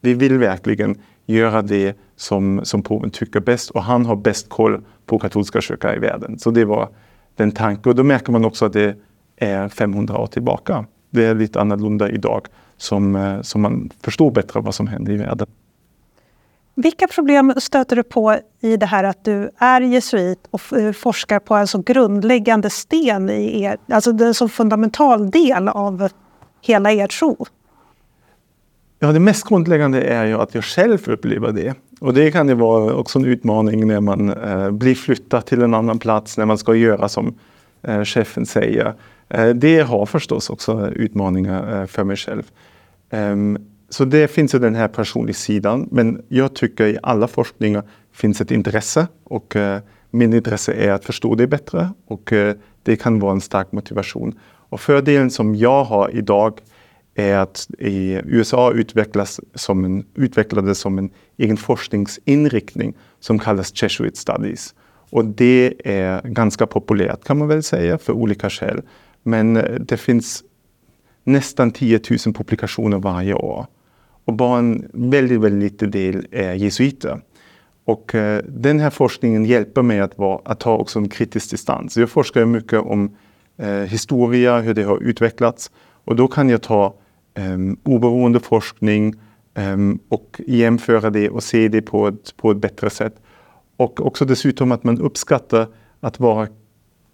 vi 0.00 0.14
vill 0.14 0.38
verkligen 0.38 0.96
göra 1.26 1.62
det 1.62 1.96
som, 2.16 2.60
som 2.62 2.82
proven 2.82 3.10
tycker 3.10 3.40
bäst 3.40 3.70
och 3.70 3.82
han 3.82 4.06
har 4.06 4.16
bäst 4.16 4.48
koll 4.48 4.82
på 5.10 5.18
katolska 5.18 5.60
kyrkan 5.60 5.94
i 5.94 5.98
världen. 5.98 6.38
Så 6.38 6.50
det 6.50 6.64
var 6.64 6.88
den 7.36 7.52
tanken 7.52 7.90
och 7.90 7.96
då 7.96 8.02
märker 8.02 8.32
man 8.32 8.44
också 8.44 8.66
att 8.66 8.72
det 8.72 8.96
är 9.36 9.68
500 9.68 10.18
år 10.18 10.26
tillbaka. 10.26 10.84
Det 11.10 11.24
är 11.24 11.34
lite 11.34 11.60
annorlunda 11.60 12.10
idag 12.10 12.46
som, 12.76 13.16
eh, 13.16 13.40
som 13.42 13.60
man 13.62 13.90
förstår 14.00 14.30
bättre 14.30 14.60
vad 14.60 14.74
som 14.74 14.86
händer 14.86 15.12
i 15.12 15.16
världen. 15.16 15.46
Vilka 16.74 17.06
problem 17.06 17.54
stöter 17.56 17.96
du 17.96 18.02
på 18.02 18.36
i 18.60 18.76
det 18.76 18.86
här 18.86 19.04
att 19.04 19.24
du 19.24 19.50
är 19.58 19.80
jesuit 19.80 20.38
och 20.50 20.72
eh, 20.72 20.92
forskar 20.92 21.38
på 21.38 21.54
en 21.54 21.66
så 21.66 21.82
grundläggande 21.82 22.70
sten 22.70 23.30
i 23.30 23.62
er, 23.62 23.78
alltså 23.88 24.10
en 24.10 24.34
så 24.34 24.48
fundamental 24.48 25.30
del 25.30 25.68
av 25.68 26.08
hela 26.62 26.92
er 26.92 27.06
tro? 27.06 27.46
Ja, 29.02 29.12
det 29.12 29.20
mest 29.20 29.48
grundläggande 29.48 30.02
är 30.02 30.26
ju 30.26 30.34
att 30.34 30.54
jag 30.54 30.64
själv 30.64 31.08
upplever 31.08 31.52
det. 31.52 31.74
Och 32.00 32.14
det 32.14 32.30
kan 32.30 32.48
ju 32.48 32.54
vara 32.54 32.94
också 32.94 33.18
en 33.18 33.24
utmaning 33.24 33.86
när 33.86 34.00
man 34.00 34.30
eh, 34.30 34.70
blir 34.70 34.94
flyttad 34.94 35.46
till 35.46 35.62
en 35.62 35.74
annan 35.74 35.98
plats, 35.98 36.38
när 36.38 36.46
man 36.46 36.58
ska 36.58 36.74
göra 36.74 37.08
som 37.08 37.34
eh, 37.82 38.04
chefen 38.04 38.46
säger. 38.46 38.94
Eh, 39.28 39.48
det 39.48 39.80
har 39.80 40.06
förstås 40.06 40.50
också 40.50 40.90
utmaningar 40.90 41.80
eh, 41.80 41.86
för 41.86 42.04
mig 42.04 42.16
själv. 42.16 42.42
Um, 43.10 43.58
så 43.88 44.04
det 44.04 44.28
finns 44.28 44.54
ju 44.54 44.58
den 44.58 44.74
här 44.74 44.88
personliga 44.88 45.34
sidan. 45.34 45.88
Men 45.90 46.22
jag 46.28 46.54
tycker 46.54 46.86
i 46.86 46.98
alla 47.02 47.28
forskningar 47.28 47.82
finns 48.12 48.40
ett 48.40 48.50
intresse 48.50 49.06
och 49.24 49.56
eh, 49.56 49.80
min 50.10 50.34
intresse 50.34 50.72
är 50.72 50.92
att 50.92 51.04
förstå 51.04 51.34
det 51.34 51.46
bättre 51.46 51.88
och 52.06 52.32
eh, 52.32 52.54
det 52.82 52.96
kan 52.96 53.18
vara 53.18 53.32
en 53.32 53.40
stark 53.40 53.72
motivation. 53.72 54.38
Och 54.70 54.80
fördelen 54.80 55.30
som 55.30 55.54
jag 55.54 55.84
har 55.84 56.10
idag 56.16 56.60
är 57.20 57.38
att 57.38 57.68
i 57.78 58.20
USA 58.24 58.72
utvecklas 58.72 59.40
som 59.54 59.84
en, 59.84 60.04
utvecklades 60.14 60.78
som 60.78 60.98
en 60.98 61.10
egen 61.36 61.56
forskningsinriktning 61.56 62.94
som 63.20 63.38
kallas 63.38 63.82
Jesuit 63.82 64.16
Studies. 64.16 64.74
Och 65.10 65.24
det 65.24 65.74
är 65.84 66.22
ganska 66.22 66.66
populärt 66.66 67.24
kan 67.24 67.38
man 67.38 67.48
väl 67.48 67.62
säga 67.62 67.98
för 67.98 68.12
olika 68.12 68.50
skäl. 68.50 68.82
Men 69.22 69.56
eh, 69.56 69.74
det 69.80 69.96
finns 69.96 70.44
nästan 71.24 71.70
10 71.70 72.00
000 72.26 72.34
publikationer 72.34 72.98
varje 72.98 73.34
år. 73.34 73.66
Och 74.24 74.32
bara 74.32 74.58
en 74.58 74.90
väldigt, 74.92 75.40
väldigt 75.40 75.72
liten 75.72 75.90
del 75.90 76.26
är 76.30 76.54
jesuiter. 76.54 77.20
Och 77.84 78.14
eh, 78.14 78.42
den 78.48 78.80
här 78.80 78.90
forskningen 78.90 79.44
hjälper 79.44 79.82
mig 79.82 80.00
att, 80.00 80.18
vara, 80.18 80.40
att 80.44 80.60
ta 80.60 80.76
också 80.76 80.98
en 80.98 81.08
kritisk 81.08 81.50
distans. 81.50 81.96
Jag 81.96 82.10
forskar 82.10 82.44
mycket 82.44 82.80
om 82.80 83.16
eh, 83.56 83.68
historia, 83.68 84.60
hur 84.60 84.74
det 84.74 84.82
har 84.82 85.02
utvecklats. 85.02 85.70
Och 86.04 86.16
då 86.16 86.28
kan 86.28 86.48
jag 86.48 86.62
ta 86.62 86.94
um, 87.34 87.78
oberoende 87.82 88.40
forskning 88.40 89.14
um, 89.54 89.98
och 90.08 90.40
jämföra 90.46 91.10
det 91.10 91.30
och 91.30 91.42
se 91.42 91.68
det 91.68 91.82
på 91.82 92.08
ett, 92.08 92.36
på 92.36 92.50
ett 92.50 92.56
bättre 92.56 92.90
sätt. 92.90 93.14
Och 93.76 94.06
också 94.06 94.24
dessutom 94.24 94.72
att 94.72 94.84
man 94.84 95.00
uppskattar 95.00 95.68
att 96.00 96.20
vara 96.20 96.48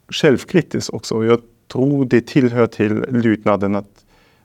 självkritisk 0.09 0.95
också. 0.95 1.25
Jag 1.25 1.41
tror 1.73 2.05
det 2.05 2.27
tillhör 2.27 2.67
till 2.67 3.05
lydnaden 3.09 3.75
att 3.77 4.05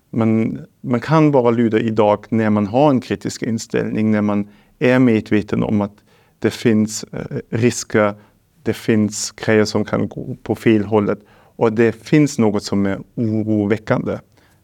man, 0.10 0.60
man 0.82 1.00
kan 1.00 1.32
vara 1.32 1.52
lydig 1.52 1.82
idag 1.82 2.26
när 2.30 2.50
man 2.50 2.68
har 2.68 2.90
en 2.90 3.02
kritisk 3.02 3.44
inställning, 3.44 4.12
när 4.12 4.22
man 4.22 4.48
är 4.80 5.00
medveten 5.00 5.64
om 5.64 5.82
att 5.82 6.04
det 6.40 6.52
finns 6.52 7.04
eh, 7.04 7.38
risker, 7.50 8.14
det 8.64 8.74
finns 8.74 9.32
grejer 9.32 9.66
som 9.66 9.86
kan 9.86 10.10
gå 10.10 10.36
på 10.44 10.56
fel 10.56 10.86
hållet 10.86 11.20
och 11.56 11.74
det 11.74 11.92
finns 11.92 12.40
något 12.40 12.64
som 12.64 12.86
är 12.86 13.00
oroväckande. 13.16 14.18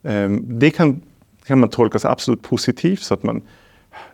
Ehm, 0.08 0.60
det 0.60 0.70
kan, 0.70 1.02
kan 1.46 1.60
man 1.60 1.70
tolka 1.70 2.00
som 2.00 2.12
absolut 2.12 2.42
positivt 2.42 3.02
så 3.02 3.14
att 3.14 3.24
man 3.24 3.42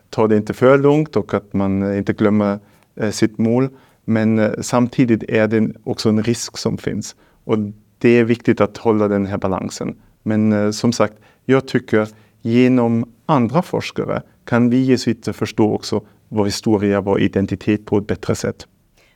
tar 0.10 0.28
det 0.28 0.38
inte 0.38 0.54
för 0.54 0.78
långt 0.78 1.16
och 1.16 1.34
att 1.34 1.54
man 1.54 1.84
eh, 1.84 1.98
inte 1.98 2.14
glömmer 2.14 2.60
eh, 2.96 3.10
sitt 3.10 3.38
mål. 3.38 3.70
Men 4.06 4.40
eh, 4.40 4.52
samtidigt 4.62 5.24
är 5.24 5.48
det 5.48 5.72
också 5.84 6.10
en 6.10 6.24
risk 6.24 6.58
som 6.58 6.78
finns 6.78 7.16
och 7.44 7.58
det 7.98 8.10
är 8.10 8.24
viktigt 8.24 8.62
att 8.62 8.78
hålla 8.78 9.08
den 9.08 9.26
här 9.26 9.38
balansen. 9.38 9.96
Men 10.24 10.74
som 10.74 10.94
sagt, 10.94 11.14
jag 11.46 11.68
tycker 11.68 12.08
genom 12.42 13.12
andra 13.26 13.62
forskare 13.62 14.22
kan 14.46 14.70
vi 14.70 14.82
jesuiter 14.82 15.34
förstå 15.34 15.74
också 15.74 16.02
vår 16.30 16.46
historia, 16.46 17.02
vår 17.02 17.22
identitet 17.22 17.86
på 17.86 17.98
ett 17.98 18.08
bättre 18.08 18.36
sätt. 18.36 18.68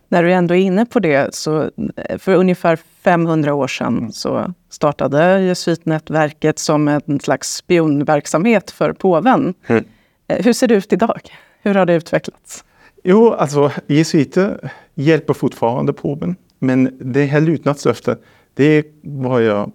När 0.10 0.24
du 0.24 0.34
ändå 0.34 0.56
är 0.56 0.60
inne 0.60 0.86
på 0.86 1.00
det, 1.00 1.36
så 1.36 1.72
för 2.18 2.36
ungefär 2.36 2.76
500 3.02 3.54
år 3.54 3.68
sedan 3.68 3.98
mm. 3.98 4.12
så 4.12 4.54
startade 4.70 5.42
Jesuitnätverket 5.42 6.60
som 6.60 6.88
en 6.88 7.20
slags 7.20 7.56
spionverksamhet 7.56 8.72
för 8.72 8.94
påven. 8.94 9.54
Mm. 9.68 9.84
Eh, 10.28 10.46
hur 10.46 10.54
ser 10.54 10.68
det 10.68 10.76
ut 10.76 10.94
idag? 10.94 11.22
Hur 11.62 11.76
har 11.76 11.86
det 11.86 11.94
utvecklats? 11.94 12.64
Jo, 13.04 13.34
alltså 13.34 13.72
jesuiter 13.88 14.72
hjälper 14.96 15.34
fortfarande 15.34 15.94
påven. 15.94 16.36
Men 16.60 16.98
det 17.00 17.26
här 17.26 17.42
lydnadslöftet, 17.42 18.22
det 18.54 18.86
var 19.02 19.40
jag 19.40 19.72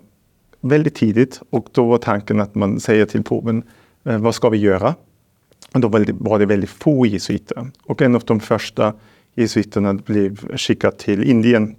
väldigt 0.60 0.94
tidigt 0.94 1.40
och 1.50 1.68
då 1.72 1.84
var 1.84 1.98
tanken 1.98 2.40
att 2.40 2.54
man 2.54 2.80
säger 2.80 3.06
till 3.06 3.22
påven 3.22 3.62
eh, 4.04 4.18
vad 4.18 4.34
ska 4.34 4.48
vi 4.48 4.58
göra? 4.58 4.94
Och 5.74 5.80
då 5.80 5.88
var 5.88 6.38
det, 6.38 6.46
väldigt 6.46 6.70
få 6.70 7.06
jesuiter 7.06 7.70
och 7.84 8.02
en 8.02 8.14
av 8.14 8.22
de 8.26 8.40
första 8.40 8.94
jesuiterna 9.34 9.94
blev 9.94 10.56
skickade 10.56 10.96
till 10.96 11.22
Indien 11.22 11.76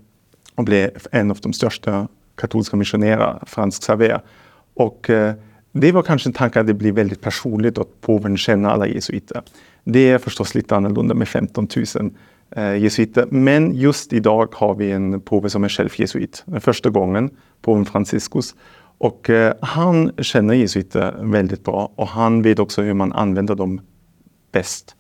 och 0.55 0.63
blev 0.63 0.91
en 1.11 1.31
av 1.31 1.37
de 1.41 1.53
största 1.53 2.07
katolska 2.35 2.77
missionärerna, 2.77 3.43
Frans 3.45 3.79
Xavier. 3.79 4.21
Och 4.73 5.09
eh, 5.09 5.33
det 5.71 5.91
var 5.91 6.01
kanske 6.01 6.29
en 6.29 6.33
tanke 6.33 6.59
att 6.59 6.67
det 6.67 6.73
blir 6.73 6.91
väldigt 6.91 7.21
personligt 7.21 7.77
att 7.77 8.01
påven 8.01 8.37
känner 8.37 8.69
alla 8.69 8.87
jesuiter. 8.87 9.41
Det 9.83 10.09
är 10.09 10.17
förstås 10.17 10.55
lite 10.55 10.75
annorlunda 10.75 11.13
med 11.13 11.27
15 11.27 11.67
000 11.95 12.11
eh, 12.55 12.75
jesuiter. 12.75 13.27
Men 13.31 13.75
just 13.75 14.13
idag 14.13 14.53
har 14.53 14.75
vi 14.75 14.91
en 14.91 15.21
påve 15.21 15.49
som 15.49 15.63
är 15.63 15.69
själv 15.69 15.89
jesuit. 15.95 16.45
Första 16.59 16.89
gången, 16.89 17.29
påven 17.61 17.85
Franciscus. 17.85 18.55
Och 18.97 19.29
eh, 19.29 19.53
han 19.61 20.11
känner 20.17 20.53
jesuiter 20.53 21.15
väldigt 21.21 21.63
bra 21.63 21.91
och 21.95 22.07
han 22.07 22.41
vet 22.41 22.59
också 22.59 22.81
hur 22.81 22.93
man 22.93 23.13
använder 23.13 23.55
dem 23.55 23.81
bäst. 24.51 24.95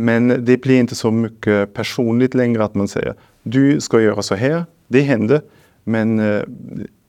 Men 0.00 0.44
det 0.44 0.56
blir 0.56 0.80
inte 0.80 0.94
så 0.94 1.10
mycket 1.10 1.74
personligt 1.74 2.34
längre 2.34 2.64
att 2.64 2.74
man 2.74 2.88
säger 2.88 3.14
du 3.42 3.80
ska 3.80 4.00
göra 4.00 4.22
så 4.22 4.34
här. 4.34 4.64
Det 4.88 5.00
händer, 5.00 5.40
men 5.84 6.18
eh, 6.18 6.42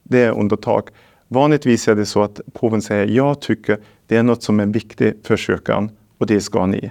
det 0.02 0.18
är 0.18 0.32
undantag. 0.32 0.88
Vanligtvis 1.28 1.88
är 1.88 1.94
det 1.94 2.06
så 2.06 2.22
att 2.22 2.40
påven 2.52 2.82
säger 2.82 3.06
jag 3.06 3.40
tycker 3.40 3.78
det 4.06 4.16
är 4.16 4.22
något 4.22 4.42
som 4.42 4.60
är 4.60 4.66
viktigt 4.66 5.26
för 5.26 5.36
kyrkan 5.36 5.90
och 6.18 6.26
det 6.26 6.40
ska 6.40 6.66
ni 6.66 6.90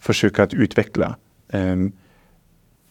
försöka 0.00 0.42
att 0.42 0.54
utveckla. 0.54 1.16
Um, 1.52 1.92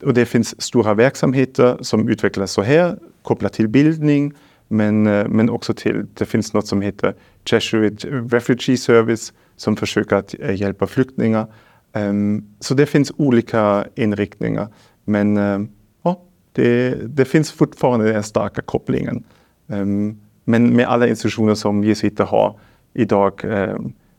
och 0.03 0.13
det 0.13 0.25
finns 0.25 0.61
stora 0.61 0.93
verksamheter 0.93 1.77
som 1.81 2.09
utvecklas 2.09 2.51
så 2.51 2.61
här, 2.61 2.97
kopplat 3.21 3.53
till 3.53 3.67
bildning, 3.67 4.33
men, 4.67 5.07
eh, 5.07 5.27
men 5.27 5.49
också 5.49 5.73
till, 5.73 6.05
det 6.13 6.25
finns 6.25 6.53
något 6.53 6.67
som 6.67 6.81
heter 6.81 7.15
Jesuit 7.45 8.05
Refugee 8.05 8.77
Service 8.77 9.33
som 9.55 9.75
försöker 9.75 10.15
att 10.15 10.35
eh, 10.39 10.61
hjälpa 10.61 10.87
flyktingar. 10.87 11.47
Um, 11.93 12.45
så 12.59 12.73
det 12.73 12.85
finns 12.85 13.11
olika 13.17 13.85
inriktningar. 13.95 14.67
Men 15.05 15.37
ehm, 15.37 15.69
ja, 16.03 16.21
det, 16.51 16.95
det, 17.17 17.25
finns 17.25 17.51
fortfarande 17.51 18.11
den 18.11 18.23
starka 18.23 18.61
kopplingen. 18.61 19.23
Um, 19.67 20.21
men 20.45 20.75
med 20.75 20.85
alla 20.87 21.07
institutioner 21.07 21.55
som 21.55 21.83
jesuiter 21.83 22.23
har 22.23 22.59
idag 22.93 23.41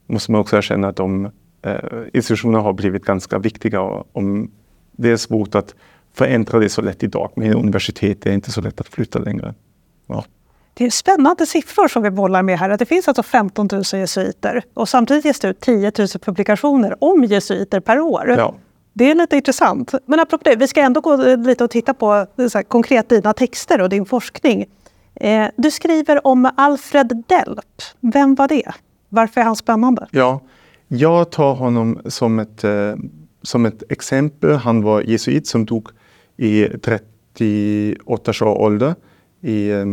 måste 0.06 0.32
man 0.32 0.40
också 0.40 0.56
erkänna 0.56 0.88
att 0.88 0.96
de 0.96 1.30
eh, 1.62 1.76
institutionerna 2.12 2.62
har 2.62 2.72
blivit 2.72 3.04
ganska 3.04 3.38
viktiga 3.38 3.80
och 3.80 4.06
om 4.12 4.50
det 4.92 5.10
är 5.10 5.16
svårt 5.16 5.54
att 5.54 5.74
förändra 6.12 6.58
det 6.58 6.68
så 6.68 6.82
lätt 6.82 7.02
idag. 7.02 7.32
Med 7.36 7.54
universitet 7.54 8.22
det 8.22 8.30
är 8.30 8.34
inte 8.34 8.52
så 8.52 8.60
lätt 8.60 8.80
att 8.80 8.88
flytta 8.88 9.18
längre. 9.18 9.54
Ja. 10.06 10.24
Det 10.74 10.84
är 10.84 10.90
spännande 10.90 11.46
siffror 11.46 11.88
som 11.88 12.02
vi 12.02 12.10
bollar 12.10 12.42
med 12.42 12.58
här. 12.58 12.70
Att 12.70 12.78
det 12.78 12.86
finns 12.86 13.08
alltså 13.08 13.22
15 13.22 13.68
000 13.72 13.82
jesuiter 13.92 14.64
och 14.74 14.88
samtidigt 14.88 15.24
ges 15.24 15.40
det 15.40 15.48
ut 15.48 15.60
10 15.60 15.92
000 15.98 16.08
publikationer 16.08 16.96
om 17.04 17.24
jesuiter 17.24 17.80
per 17.80 18.00
år. 18.00 18.34
Ja. 18.38 18.54
Det 18.92 19.10
är 19.10 19.14
lite 19.14 19.36
intressant. 19.36 19.94
Men 20.06 20.20
apropå 20.20 20.44
det, 20.44 20.56
vi 20.56 20.68
ska 20.68 20.80
ändå 20.80 21.00
gå 21.00 21.16
lite 21.16 21.64
och 21.64 21.70
titta 21.70 21.94
på 21.94 22.12
här, 22.12 22.62
konkret 22.62 23.08
dina 23.08 23.32
texter 23.32 23.80
och 23.80 23.88
din 23.88 24.06
forskning. 24.06 24.66
Eh, 25.14 25.46
du 25.56 25.70
skriver 25.70 26.26
om 26.26 26.50
Alfred 26.56 27.24
Delp. 27.26 27.82
Vem 28.00 28.34
var 28.34 28.48
det? 28.48 28.72
Varför 29.08 29.40
är 29.40 29.44
han 29.44 29.56
spännande? 29.56 30.06
Ja, 30.10 30.40
jag 30.88 31.30
tar 31.30 31.54
honom 31.54 32.00
som 32.06 32.38
ett, 32.38 32.64
eh, 32.64 32.94
som 33.42 33.66
ett 33.66 33.82
exempel. 33.88 34.50
Han 34.54 34.82
var 34.82 35.00
jesuit 35.00 35.46
som 35.46 35.64
dog 35.64 35.88
i 36.36 36.64
38 36.64 38.30
års 38.30 38.42
ålder 38.42 38.94
i, 39.40 39.70
eh, 39.70 39.84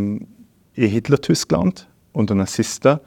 i 0.79 0.87
Hitler-Tyskland 0.87 1.79
under 2.13 2.35
nazister. 2.35 2.97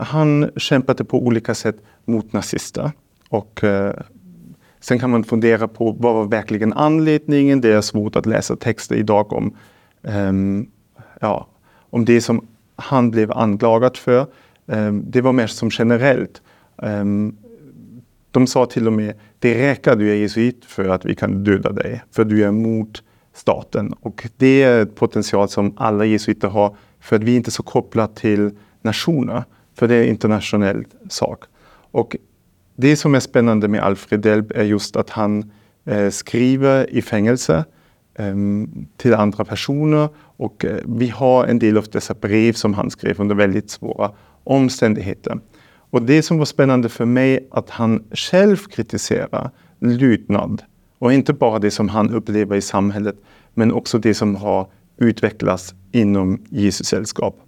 Han 0.00 0.50
kämpade 0.56 1.04
på 1.04 1.26
olika 1.26 1.54
sätt 1.54 1.76
mot 2.04 2.32
nazister. 2.32 2.90
Och, 3.28 3.64
eh, 3.64 3.94
sen 4.80 4.98
kan 4.98 5.10
man 5.10 5.24
fundera 5.24 5.68
på 5.68 5.92
vad 5.92 6.14
var 6.14 6.24
verkligen 6.24 6.72
anledningen. 6.72 7.60
Det 7.60 7.72
är 7.72 7.80
svårt 7.80 8.16
att 8.16 8.26
läsa 8.26 8.56
texter 8.56 8.96
idag 8.96 9.32
om, 9.32 9.56
eh, 10.02 10.32
ja, 11.20 11.46
om 11.90 12.04
det 12.04 12.20
som 12.20 12.46
han 12.76 13.10
blev 13.10 13.32
anklagad 13.32 13.96
för. 13.96 14.20
Eh, 14.66 14.92
det 14.92 15.20
var 15.20 15.32
mer 15.32 15.46
som 15.46 15.70
generellt. 15.72 16.42
Ehm, 16.82 17.36
de 18.30 18.46
sa 18.46 18.66
till 18.66 18.86
och 18.86 18.92
med, 18.92 19.14
det 19.38 19.70
räcker 19.70 19.96
du 19.96 20.10
är 20.10 20.14
jesuit 20.14 20.64
för 20.64 20.88
att 20.88 21.04
vi 21.04 21.14
kan 21.14 21.44
döda 21.44 21.72
dig, 21.72 22.02
för 22.10 22.24
du 22.24 22.42
är 22.42 22.48
emot 22.48 23.02
staten. 23.32 23.94
Och 24.00 24.28
det 24.36 24.62
är 24.62 24.82
ett 24.82 24.94
potential 24.94 25.48
som 25.48 25.72
alla 25.76 26.04
jesuiter 26.04 26.48
har, 26.48 26.76
för 27.00 27.16
att 27.16 27.22
vi 27.22 27.32
är 27.32 27.36
inte 27.36 27.50
så 27.50 27.62
kopplade 27.62 28.14
till 28.14 28.50
nationer, 28.82 29.44
för 29.74 29.88
det 29.88 29.94
är 29.94 30.02
en 30.02 30.08
internationell 30.08 30.84
sak. 31.08 31.44
Och 31.90 32.16
det 32.76 32.96
som 32.96 33.14
är 33.14 33.20
spännande 33.20 33.68
med 33.68 33.80
Alfred 33.80 34.20
Delp 34.20 34.50
är 34.50 34.64
just 34.64 34.96
att 34.96 35.10
han 35.10 35.50
eh, 35.84 36.10
skriver 36.10 36.90
i 36.90 37.02
fängelse 37.02 37.64
eh, 38.14 38.34
till 38.96 39.14
andra 39.14 39.44
personer 39.44 40.08
och 40.16 40.64
eh, 40.64 40.76
vi 40.84 41.08
har 41.08 41.46
en 41.46 41.58
del 41.58 41.78
av 41.78 41.84
dessa 41.92 42.14
brev 42.14 42.52
som 42.52 42.74
han 42.74 42.90
skrev 42.90 43.20
under 43.20 43.34
väldigt 43.34 43.70
svåra 43.70 44.12
omständigheter. 44.44 45.38
Och 45.90 46.02
det 46.02 46.22
som 46.22 46.38
var 46.38 46.44
spännande 46.44 46.88
för 46.88 47.04
mig 47.04 47.48
att 47.50 47.70
han 47.70 48.04
själv 48.12 48.56
kritiserar 48.56 49.50
lydnad 49.78 50.62
och 50.98 51.12
inte 51.12 51.32
bara 51.32 51.58
det 51.58 51.70
som 51.70 51.88
han 51.88 52.10
upplever 52.10 52.56
i 52.56 52.60
samhället 52.60 53.16
men 53.54 53.72
också 53.72 53.98
det 53.98 54.14
som 54.14 54.36
har 54.36 54.66
utvecklas 54.96 55.74
inom 55.92 56.42
Jesus 56.48 56.86
sällskap. 56.86 57.40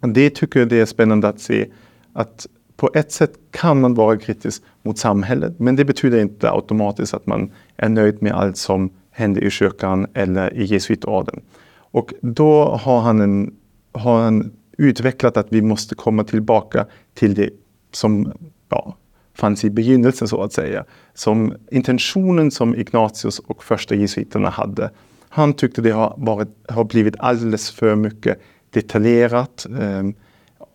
Det 0.00 0.30
tycker 0.30 0.60
jag 0.60 0.68
det 0.68 0.80
är 0.80 0.86
spännande 0.86 1.28
att 1.28 1.40
se 1.40 1.68
att 2.12 2.46
på 2.76 2.90
ett 2.94 3.12
sätt 3.12 3.32
kan 3.50 3.80
man 3.80 3.94
vara 3.94 4.18
kritisk 4.18 4.62
mot 4.82 4.98
samhället 4.98 5.58
men 5.58 5.76
det 5.76 5.84
betyder 5.84 6.20
inte 6.20 6.50
automatiskt 6.50 7.14
att 7.14 7.26
man 7.26 7.50
är 7.76 7.88
nöjd 7.88 8.22
med 8.22 8.32
allt 8.32 8.56
som 8.56 8.90
händer 9.10 9.44
i 9.44 9.50
kyrkan 9.50 10.06
eller 10.14 10.54
i 10.54 10.64
jesuitorden. 10.64 11.40
Och 11.74 12.14
då 12.22 12.64
har 12.64 13.00
han, 13.00 13.20
en, 13.20 13.54
har 13.92 14.22
han 14.22 14.52
utvecklat 14.78 15.36
att 15.36 15.46
vi 15.50 15.62
måste 15.62 15.94
komma 15.94 16.24
tillbaka 16.24 16.86
till 17.14 17.34
det 17.34 17.50
som 17.92 18.32
ja, 18.68 18.96
fanns 19.34 19.64
i 19.64 19.70
begynnelsen 19.70 20.28
så 20.28 20.42
att 20.42 20.52
säga. 20.52 20.84
Som 21.14 21.54
intentionen 21.70 22.50
som 22.50 22.74
Ignatius 22.74 23.38
och 23.38 23.64
första 23.64 23.94
jesuiterna 23.94 24.50
hade. 24.50 24.90
Han 25.34 25.54
tyckte 25.54 25.82
det 25.82 25.90
har, 25.90 26.14
varit, 26.16 26.48
har 26.68 26.84
blivit 26.84 27.14
alldeles 27.18 27.70
för 27.70 27.94
mycket 27.94 28.40
detaljerat. 28.70 29.66
Eh, 29.80 30.02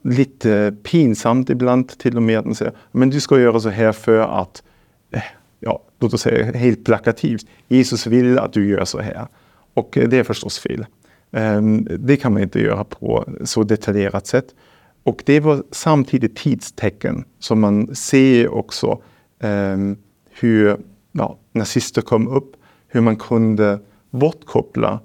lite 0.04 0.76
pinsamt 0.84 1.50
ibland 1.50 1.98
till 1.98 2.16
och 2.16 2.24
med. 2.24 2.40
Att 2.40 2.46
man 2.46 2.56
säger, 2.56 2.74
men 2.92 3.10
du 3.10 3.20
ska 3.20 3.40
göra 3.40 3.60
så 3.60 3.70
här 3.70 3.92
för 3.92 4.42
att, 4.42 4.64
eh, 5.12 5.22
ja, 5.60 5.84
låt 6.00 6.14
oss 6.14 6.22
säga 6.22 6.52
helt 6.52 6.86
plakativt, 6.86 7.46
Jesus 7.68 8.08
vill 8.08 8.40
att 8.40 8.54
du 8.54 8.70
gör 8.70 8.86
så 8.86 9.00
här. 9.00 9.28
Och 9.74 9.98
eh, 9.98 10.10
det 10.10 10.18
är 10.18 10.24
förstås 10.24 10.60
fel. 10.60 10.86
Ehm, 11.32 11.88
det 12.00 12.18
kan 12.18 12.34
man 12.34 12.42
inte 12.42 12.60
göra 12.60 12.84
på 12.84 13.26
så 13.44 13.64
detaljerat 13.64 14.28
sätt. 14.28 14.56
Och 15.04 15.24
det 15.26 15.40
var 15.40 15.64
samtidigt 15.72 16.36
tidstecken 16.36 17.26
som 17.40 17.60
man 17.60 17.96
ser 17.96 18.48
också 18.48 19.02
ehm, 19.40 19.98
hur 20.40 20.78
ja, 21.12 21.38
nazister 21.52 22.02
kom 22.02 22.28
upp, 22.28 22.56
hur 22.88 23.02
man 23.02 23.16
kunde 23.16 23.80
bortkoppla 24.10 25.00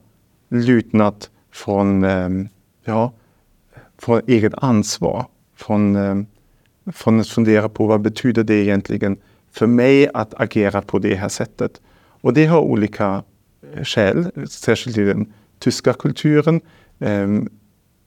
lydnad 0.48 1.26
från, 1.52 2.04
ehm, 2.04 2.48
ja, 2.84 3.12
från 3.98 4.20
eget 4.26 4.54
ansvar. 4.56 5.26
Från, 5.56 5.96
ehm, 5.96 6.26
från 6.92 7.20
att 7.20 7.28
fundera 7.28 7.68
på 7.68 7.86
vad 7.86 8.00
betyder 8.00 8.44
det 8.44 8.54
egentligen 8.54 9.16
för 9.52 9.66
mig 9.66 10.08
att 10.14 10.40
agera 10.40 10.82
på 10.82 10.98
det 10.98 11.14
här 11.14 11.28
sättet. 11.28 11.80
Och 12.22 12.32
det 12.32 12.46
har 12.46 12.60
olika 12.60 13.22
eh, 13.72 13.84
skäl, 13.84 14.30
särskilt 14.48 14.98
i 14.98 15.04
den 15.04 15.32
tyska 15.58 15.92
kulturen. 15.92 16.60
Ehm, 16.98 17.48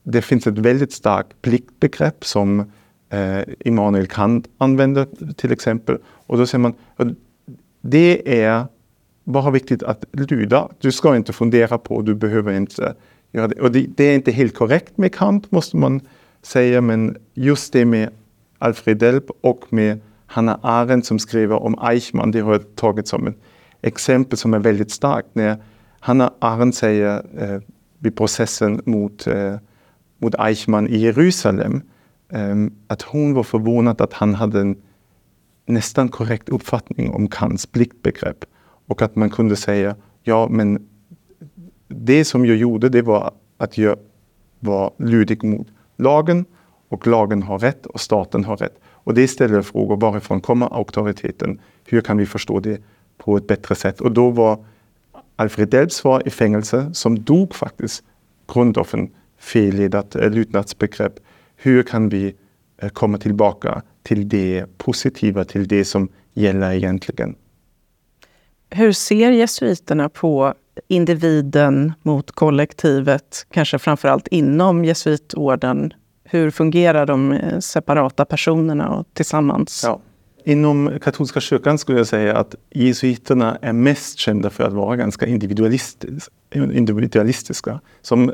det 0.04 0.22
finns 0.22 0.48
ett 0.48 0.58
väldigt 0.58 0.92
starkt 0.92 1.42
pliktbegrepp 1.42 2.26
som 2.26 2.72
eh, 3.10 3.42
Immanuel 3.60 4.08
Kant 4.08 4.48
använder 4.58 5.34
till 5.34 5.52
exempel. 5.52 5.98
Och 6.06 6.38
då 6.38 6.48
säger 6.48 6.62
man 6.62 6.74
det 7.82 8.42
är 8.44 8.66
bara 9.26 9.52
viktigt 9.52 9.84
att 9.84 10.06
lyda. 10.12 10.70
Du 10.80 10.92
ska 10.92 11.16
inte 11.16 11.34
fundera 11.34 11.78
på, 11.78 12.02
du 12.02 12.16
behöver 12.16 12.54
inte 12.54 12.96
göra 13.32 13.48
det. 13.48 13.62
Och 13.62 13.72
det, 13.72 13.88
det, 13.96 14.04
är 14.04 14.16
inte 14.16 14.32
helt 14.32 14.56
korrekt 14.56 14.98
med 14.98 15.16
Kant 15.16 15.52
måste 15.52 15.78
man 15.78 16.02
säga, 16.42 16.82
men 16.82 17.18
just 17.34 17.74
det 17.74 17.86
med 17.86 18.10
Alfred 18.60 18.98
Delp 18.98 19.26
och 19.42 19.62
med 19.70 20.00
Hanna 20.26 20.60
Arendt 20.62 21.06
som 21.06 21.20
skriver 21.20 21.56
om 21.64 21.80
Eichmann, 21.82 22.32
det 22.32 22.40
har 22.40 22.52
jag 22.52 22.76
tagit 22.76 23.08
som 23.08 23.28
ett 23.28 23.38
exempel 23.82 24.38
som 24.38 24.54
är 24.54 24.60
väldigt 24.60 24.92
starkt. 24.92 25.28
När 25.34 25.58
Hanna 26.00 26.34
Arendt 26.40 26.76
säger 26.76 27.26
eh, 27.38 27.62
vid 28.00 28.18
processen 28.18 28.82
mot 28.86 29.28
eh, 29.28 29.56
mot 30.18 30.36
Eichmann 30.40 30.88
i 30.88 30.98
Jerusalem. 30.98 31.82
eh, 32.30 32.56
att 32.88 33.02
hon 33.02 33.34
var 33.34 33.44
förvånad 33.44 34.02
att 34.02 34.14
han 34.14 34.34
hade 34.34 34.60
en 34.62 34.76
nästan 35.66 36.10
korrekt 36.10 36.50
uppfattning 36.50 37.12
om 37.12 37.28
Kants 37.28 37.66
pliktbegrepp. 37.66 38.46
Och 38.88 39.02
att 39.02 39.16
man 39.16 39.30
kunde 39.30 39.56
säga, 39.56 39.96
ja 40.24 40.48
men 40.52 40.88
det 41.88 42.26
som 42.26 42.46
jag 42.46 42.58
gjorde 42.58 42.90
det 42.90 43.02
var 43.02 43.32
att 43.58 43.78
jag 43.78 43.98
var 44.60 44.94
lydig 44.98 45.44
mot 45.44 45.68
lagen 45.98 46.46
och 46.90 47.08
lagen 47.08 47.44
har 47.44 47.60
rätt 47.60 47.86
och 47.86 48.02
staten 48.02 48.44
har 48.44 48.58
rätt. 48.58 48.80
Och 48.86 49.14
det 49.14 49.28
ställer 49.28 49.62
frågor, 49.62 49.98
varifrån 49.98 50.42
kommer 50.42 50.74
auktoriteten? 50.78 51.60
Hur 51.86 52.02
kan 52.02 52.18
vi 52.18 52.26
förstå 52.26 52.60
det 52.60 52.82
på 53.18 53.38
ett 53.38 53.48
bättre 53.48 53.76
sätt? 53.76 54.02
Och 54.02 54.12
då 54.12 54.30
var 54.30 54.66
Alfred 55.36 55.70
Delps 55.70 56.04
var 56.04 56.28
i 56.28 56.30
fängelse, 56.30 56.94
som 56.94 57.24
dog 57.24 57.56
faktiskt 57.56 58.04
grundoffen 58.54 59.10
felledat 59.38 60.16
eh, 60.16 60.30
lydnadsbegrepp. 60.30 61.20
Hur 61.56 61.84
kan 61.84 62.10
vi 62.10 62.36
eh, 62.78 62.90
komma 62.90 63.18
tillbaka 63.18 63.82
till 64.04 64.30
det 64.30 64.66
positiva, 64.78 65.46
till 65.46 65.68
det 65.68 65.86
som 65.86 66.10
gäller 66.34 66.72
egentligen? 66.72 67.36
Hur 68.70 68.92
ser 68.92 69.32
jesuiterna 69.32 70.10
på 70.10 70.54
individen 70.88 71.94
mot 72.02 72.32
kollektivet, 72.32 73.48
kanske 73.52 73.80
framförallt 73.80 74.28
inom 74.28 74.86
jesuitorden? 74.86 75.94
Hur 76.24 76.52
fungerar 76.52 77.06
de 77.06 77.32
eh, 77.32 77.60
separata 77.60 78.26
personerna 78.26 78.90
och 78.90 79.06
tillsammans? 79.14 79.82
Ja. 79.84 80.02
Inom 80.48 81.00
katolska 81.02 81.40
kyrkan 81.40 81.78
skulle 81.78 81.98
jag 81.98 82.08
säga 82.08 82.38
att 82.38 82.56
jesuiterna 82.70 83.58
är 83.62 83.74
mest 83.74 84.18
kända 84.18 84.50
för 84.50 84.64
att 84.64 84.74
vara 84.74 84.96
ganska 84.96 85.28
individualistiska. 85.28 87.80
Som 88.02 88.34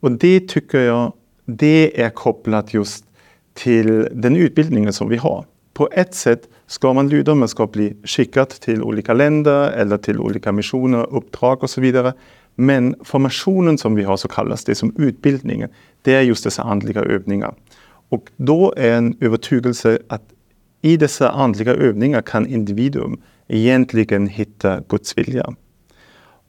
och 0.00 0.12
det 0.12 0.48
tycker 0.48 0.80
jag, 0.80 1.12
det 1.44 2.02
är 2.02 2.10
kopplat 2.10 2.74
just 2.74 3.04
till 3.54 4.08
den 4.12 4.36
utbildningen 4.36 4.92
som 4.92 5.08
vi 5.08 5.16
har. 5.16 5.44
På 5.74 5.88
ett 5.92 6.14
sätt 6.14 6.48
ska 6.66 6.92
man 6.92 7.08
lyda, 7.08 7.34
man 7.34 7.48
ska 7.48 7.66
bli 7.66 7.96
skickad 8.04 8.48
till 8.48 8.82
olika 8.82 9.14
länder 9.14 9.70
eller 9.70 9.96
till 9.96 10.18
olika 10.18 10.52
missioner, 10.52 11.14
uppdrag 11.14 11.62
och 11.62 11.70
så 11.70 11.80
vidare. 11.80 12.12
Men 12.54 12.94
formationen 13.04 13.78
som 13.78 13.94
vi 13.94 14.02
har 14.02 14.16
så 14.16 14.28
kallas 14.28 14.64
det 14.64 14.74
som 14.74 14.94
utbildningen. 14.98 15.70
Det 16.02 16.14
är 16.14 16.22
just 16.22 16.44
dessa 16.44 16.62
andliga 16.62 17.00
övningar. 17.00 17.54
Och 18.08 18.30
då 18.36 18.74
är 18.76 18.96
en 18.96 19.16
övertygelse 19.20 19.98
att 20.08 20.22
i 20.82 20.96
dessa 20.96 21.30
andliga 21.30 21.74
övningar 21.74 22.22
kan 22.22 22.46
individuum 22.46 23.20
egentligen 23.48 24.26
hitta 24.26 24.80
Guds 24.88 25.18
vilja. 25.18 25.54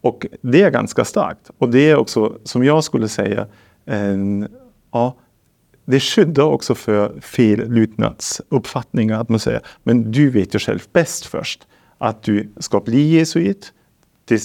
Och 0.01 0.25
det 0.41 0.61
är 0.61 0.71
ganska 0.71 1.05
starkt. 1.05 1.51
Och 1.57 1.69
det 1.69 1.89
är 1.89 1.95
också, 1.95 2.37
som 2.43 2.63
jag 2.63 2.83
skulle 2.83 3.07
säga, 3.07 3.47
en, 3.85 4.47
ja, 4.91 5.15
det 5.85 5.99
skyddar 5.99 6.43
också 6.43 6.75
för 6.75 7.21
fel 7.21 7.71
lydnadsuppfattningar. 7.71 9.21
Att 9.21 9.29
man 9.29 9.39
säger, 9.39 9.61
men 9.83 10.11
du 10.11 10.29
vet 10.29 10.55
ju 10.55 10.59
själv 10.59 10.83
bäst 10.93 11.25
först 11.25 11.67
att 11.97 12.23
du 12.23 12.49
ska 12.57 12.79
bli 12.79 13.17
jesuit. 13.17 13.73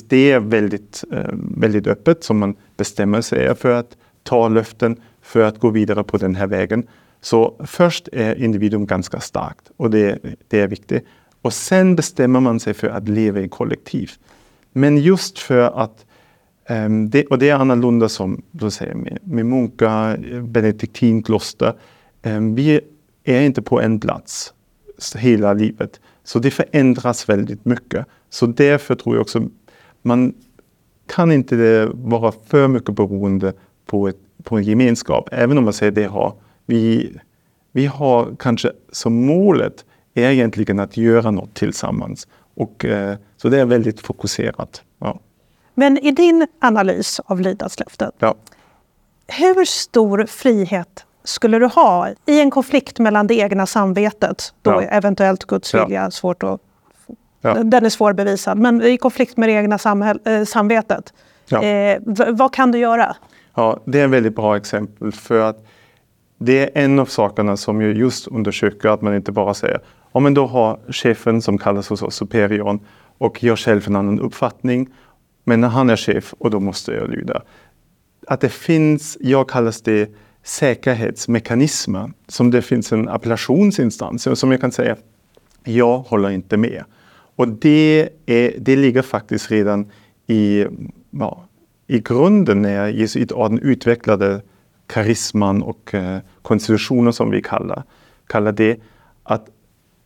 Det 0.09 0.33
är 0.33 0.41
väldigt, 0.41 1.05
eh, 1.13 1.31
väldigt 1.57 1.87
öppet 1.87 2.25
som 2.25 2.39
man 2.39 2.57
bestämmer 2.77 3.21
sig 3.21 3.55
för 3.55 3.71
att 3.71 3.97
ta 4.23 4.49
löften 4.49 4.97
för 5.23 5.41
att 5.41 5.59
gå 5.59 5.71
vidare 5.71 6.05
på 6.05 6.17
den 6.17 6.35
här 6.35 6.47
vägen. 6.47 6.87
Så 7.21 7.61
först 7.67 8.09
är 8.13 8.35
individuum 8.35 8.87
ganska 8.87 9.21
starkt 9.21 9.71
och 9.77 9.91
det, 9.91 10.19
det 10.49 10.61
är 10.61 10.69
viktigt. 10.69 11.05
Och 11.43 11.53
sen 11.53 11.97
bestämmer 11.97 12.41
man 12.41 12.61
sig 12.61 12.75
för 12.75 12.89
att 12.89 13.09
leva 13.09 13.41
i 13.41 13.49
kollektiv. 13.49 14.11
Men 14.73 14.99
just 14.99 15.39
för 15.39 15.83
att 15.83 16.07
Ehm, 16.69 17.11
det, 17.11 17.27
och 17.27 17.39
det 17.39 17.49
är 17.49 17.55
annorlunda 17.55 18.09
som 18.09 18.43
du 18.51 18.71
säger, 18.71 18.95
med, 18.95 19.19
med 19.23 19.47
munkar, 19.47 20.41
benediktinkloster. 20.41 21.69
Um, 21.69 21.75
ehm, 22.23 22.55
vi 22.55 22.81
är 23.25 23.41
inte 23.41 23.63
på 23.63 23.81
en 23.81 24.01
plats 24.01 24.55
hela 25.15 25.53
livet. 25.53 26.01
Så 26.25 26.39
det 26.39 26.51
förändras 26.51 27.29
väldigt 27.29 27.65
mycket. 27.65 28.07
Så 28.31 28.47
därför 28.47 28.95
tror 28.95 29.15
jag 29.15 29.23
också 29.23 29.49
man 30.03 30.35
kan 31.07 31.33
inte 31.33 31.57
eh, 31.67 31.89
vara 31.95 32.33
för 32.47 32.69
mycket 32.69 32.95
beroende 32.95 33.53
på, 33.87 34.09
ett, 34.09 34.17
på 34.43 34.57
en 34.57 34.63
gemenskap. 34.63 35.29
Även 35.33 35.59
om 35.59 35.65
man 35.65 35.73
säger 35.73 35.93
det 35.93 36.05
har 36.05 36.35
vi, 36.67 37.13
vi 37.73 37.87
har 37.87 38.37
kanske 38.39 38.73
som 38.93 39.27
målet 39.27 39.85
är 40.15 40.31
egentligen 40.31 40.79
att 40.79 40.97
göra 40.97 41.31
något 41.31 41.55
tillsammans. 41.55 42.29
Och, 42.55 42.85
eh, 42.85 43.17
så 43.37 43.49
det 43.49 43.61
är 43.61 43.65
väldigt 43.65 44.01
fokuserat. 44.01 44.83
Ja. 44.99 45.21
Men 45.79 45.99
i 45.99 46.11
din 46.11 46.47
analys 46.61 47.21
av 47.25 47.41
lydnadslöftet, 47.41 48.15
ja. 48.19 48.35
hur 49.27 49.65
stor 49.65 50.27
frihet 50.27 51.05
skulle 51.25 51.59
du 51.59 51.67
ha 51.67 52.09
i 52.27 52.41
en 52.41 52.51
konflikt 52.51 52.99
mellan 52.99 53.27
det 53.27 53.35
egna 53.35 53.67
samvetet, 53.67 54.55
då 54.63 54.71
ja. 54.71 54.83
eventuellt 54.83 55.45
Guds 55.45 55.75
vilja, 55.75 56.03
ja. 56.03 56.11
svårt 56.11 56.43
att, 56.43 56.61
ja. 57.41 57.55
den 57.55 57.85
är 57.85 57.91
svårbevisad, 57.91 58.59
men 58.59 58.83
i 58.83 58.97
konflikt 58.97 59.37
med 59.37 59.49
det 59.49 59.53
egna 59.53 59.79
samhäll, 59.79 60.21
äh, 60.25 60.45
samvetet, 60.45 61.13
eh, 61.51 62.03
vad 62.29 62.53
kan 62.53 62.73
du 62.73 62.79
göra? 62.79 63.17
Ja, 63.55 63.81
det 63.85 64.01
är 64.01 64.05
ett 64.05 64.11
väldigt 64.11 64.37
bra 64.37 64.57
exempel 64.57 65.13
för 65.13 65.41
att 65.41 65.67
det 66.39 66.61
är 66.61 66.85
en 66.85 66.99
av 66.99 67.07
sakerna 67.07 67.57
som 67.57 67.81
jag 67.81 67.93
just 67.93 68.27
undersöker, 68.27 68.89
att 68.89 69.03
man 69.03 69.15
inte 69.15 69.33
bara 69.33 69.55
säger 69.55 69.81
ja 70.13 70.21
men 70.21 70.35
då 70.35 70.47
har 70.47 70.79
chefen 70.89 71.43
som 71.43 71.59
kallas 71.59 71.89
hos 71.89 72.03
oss 72.03 72.15
superiorn 72.15 72.81
och 73.19 73.43
jag 73.43 73.59
själv 73.59 73.83
en 73.87 73.97
annan 73.97 74.21
uppfattning. 74.21 74.89
Men 75.49 75.63
han 75.63 75.91
är 75.91 75.97
chef 75.97 76.35
och 76.39 76.51
då 76.51 76.61
måste 76.61 76.93
jag 76.93 77.11
lyda. 77.11 77.43
Att 78.27 78.41
det 78.41 78.49
finns, 78.49 79.19
jag 79.21 79.49
kallar 79.49 79.75
det 79.85 80.11
säkerhetsmekanismer, 80.43 82.13
som 82.27 82.51
det 82.51 82.63
finns 82.63 82.93
en 82.93 83.09
appellationsinstans 83.09 84.39
som 84.39 84.51
jag 84.51 84.61
kan 84.61 84.73
säga, 84.73 84.97
jag 85.65 85.99
håller 85.99 86.31
inte 86.31 86.57
med. 86.57 86.85
Och 87.37 87.49
det, 87.49 88.09
är, 88.27 88.53
det 88.59 88.77
ligger 88.77 89.03
faktiskt 89.03 89.51
redan 89.51 89.91
i, 90.27 90.67
ja, 91.11 91.45
i 91.87 91.99
grunden 91.99 92.63
när 92.63 92.89
jesuitorden 92.89 93.59
utvecklade 93.59 94.43
karisman 94.87 95.63
och 95.63 95.95
eh, 95.95 96.19
konstitutionen 96.43 97.13
som 97.13 97.31
vi 97.31 97.43
kallar, 97.43 97.83
kallar 98.27 98.53
det, 98.53 98.77
att 99.23 99.47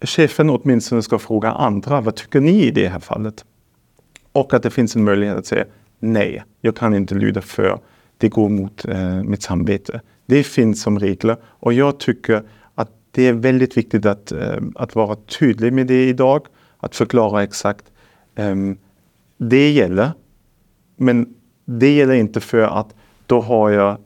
chefen 0.00 0.50
åtminstone 0.50 1.02
ska 1.02 1.18
fråga 1.18 1.50
andra, 1.50 2.00
vad 2.00 2.14
tycker 2.14 2.40
ni 2.40 2.62
i 2.64 2.70
det 2.70 2.88
här 2.88 3.00
fallet? 3.00 3.44
Och 4.32 4.54
att 4.54 4.62
det 4.62 4.70
finns 4.70 4.96
en 4.96 5.04
möjlighet 5.04 5.36
att 5.36 5.46
säga 5.46 5.64
nej, 6.02 6.44
jag 6.60 6.76
kan 6.76 6.94
inte 6.94 7.14
lyda 7.14 7.40
för 7.40 7.78
det 8.18 8.28
går 8.28 8.48
mot 8.48 8.84
eh, 8.88 9.22
mitt 9.22 9.42
samvete. 9.42 10.00
Det 10.26 10.42
finns 10.42 10.82
som 10.82 10.98
regler 10.98 11.36
och 11.44 11.72
jag 11.72 11.98
tycker 11.98 12.42
att 12.74 12.90
det 13.10 13.26
är 13.26 13.32
väldigt 13.32 13.76
viktigt 13.76 14.06
att, 14.06 14.32
eh, 14.32 14.56
att 14.74 14.94
vara 14.94 15.16
tydlig 15.16 15.72
med 15.72 15.86
det 15.86 16.08
idag, 16.08 16.46
att 16.78 16.96
förklara 16.96 17.42
exakt. 17.42 17.84
Eh, 18.34 18.56
det 19.38 19.70
gäller, 19.70 20.10
men 20.96 21.34
det 21.64 21.94
gäller 21.94 22.14
inte 22.14 22.40
för 22.40 22.62
att 22.62 22.94
då 23.26 23.40
har 23.40 23.70
jag 23.70 23.96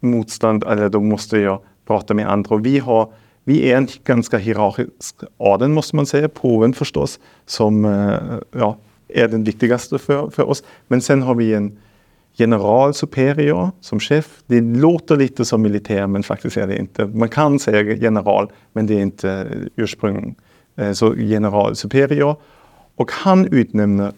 motstånd 0.00 0.64
eller 0.64 0.88
då 0.88 1.00
måste 1.00 1.38
jag 1.38 1.62
prata 1.86 2.14
med 2.14 2.28
andra. 2.28 2.54
Och 2.54 2.66
vi, 2.66 2.78
har, 2.78 3.12
vi 3.44 3.70
är 3.70 3.76
en 3.76 3.88
ganska 4.04 4.38
hierarkisk 4.38 5.16
orden 5.36 5.72
måste 5.72 5.96
man 5.96 6.06
säga, 6.06 6.28
påven 6.28 6.72
förstås, 6.72 7.20
som 7.46 7.84
eh, 7.84 8.38
ja, 8.52 8.78
är 9.14 9.28
den 9.28 9.44
viktigaste 9.44 9.98
för, 9.98 10.30
för 10.30 10.48
oss. 10.48 10.64
Men 10.88 11.00
sen 11.00 11.22
har 11.22 11.34
vi 11.34 11.54
en 11.54 11.78
general 12.34 12.94
superior 12.94 13.70
som 13.80 14.00
chef. 14.00 14.42
Det 14.46 14.60
låter 14.60 15.16
lite 15.16 15.44
som 15.44 15.62
militär 15.62 16.06
men 16.06 16.22
faktiskt 16.22 16.56
är 16.56 16.66
det 16.66 16.78
inte. 16.78 17.06
Man 17.06 17.28
kan 17.28 17.58
säga 17.58 17.82
general 17.94 18.50
men 18.72 18.86
det 18.86 18.94
är 18.94 19.02
inte 19.02 19.30
eh, 19.30 19.66
ursprung. 19.76 20.34
Eh, 20.76 20.92
så 20.92 21.14
general 21.16 21.76
superior. 21.76 22.36
Och 22.96 23.12
han 23.12 23.46
utnämner 23.46 24.12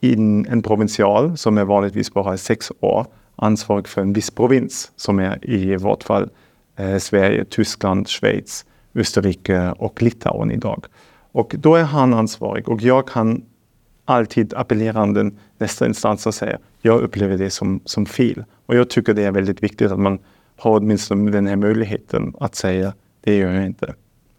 in 0.00 0.46
en 0.46 0.62
provincial 0.62 1.36
som 1.36 1.58
är 1.58 1.64
vanligtvis 1.64 2.12
bara 2.12 2.36
sex 2.36 2.72
år 2.80 3.06
ansvarig 3.36 3.88
för 3.88 4.00
en 4.00 4.12
viss 4.12 4.30
provins 4.30 4.92
som 4.96 5.18
är 5.18 5.50
i 5.50 5.76
vårt 5.76 6.02
fall 6.02 6.30
eh, 6.76 6.98
Sverige, 6.98 7.44
Tyskland, 7.44 8.08
Schweiz, 8.08 8.64
Österrike 8.94 9.74
och 9.78 10.02
Litauen 10.02 10.50
idag. 10.50 10.84
Och 11.32 11.54
då 11.58 11.74
är 11.74 11.82
han 11.82 12.14
ansvarig 12.14 12.68
och 12.68 12.82
jag 12.82 13.08
kan 13.08 13.42
alltid 14.12 14.54
appellera 14.54 15.06
den 15.06 15.38
nästa 15.58 15.86
instans 15.86 16.26
och 16.26 16.34
säga 16.34 16.58
jag 16.80 17.00
upplever 17.00 17.38
det 17.38 17.50
som, 17.50 17.80
som 17.84 18.06
fel. 18.06 18.44
Och 18.66 18.76
jag 18.76 18.90
tycker 18.90 19.14
det 19.14 19.22
är 19.22 19.32
väldigt 19.32 19.62
viktigt 19.62 19.90
att 19.90 19.98
man 19.98 20.18
har 20.56 20.76
åtminstone 20.76 21.30
den 21.30 21.46
här 21.46 21.56
möjligheten 21.56 22.34
att 22.40 22.54
säga 22.54 22.94
det 23.20 23.36
gör 23.36 23.52
jag 23.52 23.66
inte. 23.66 23.94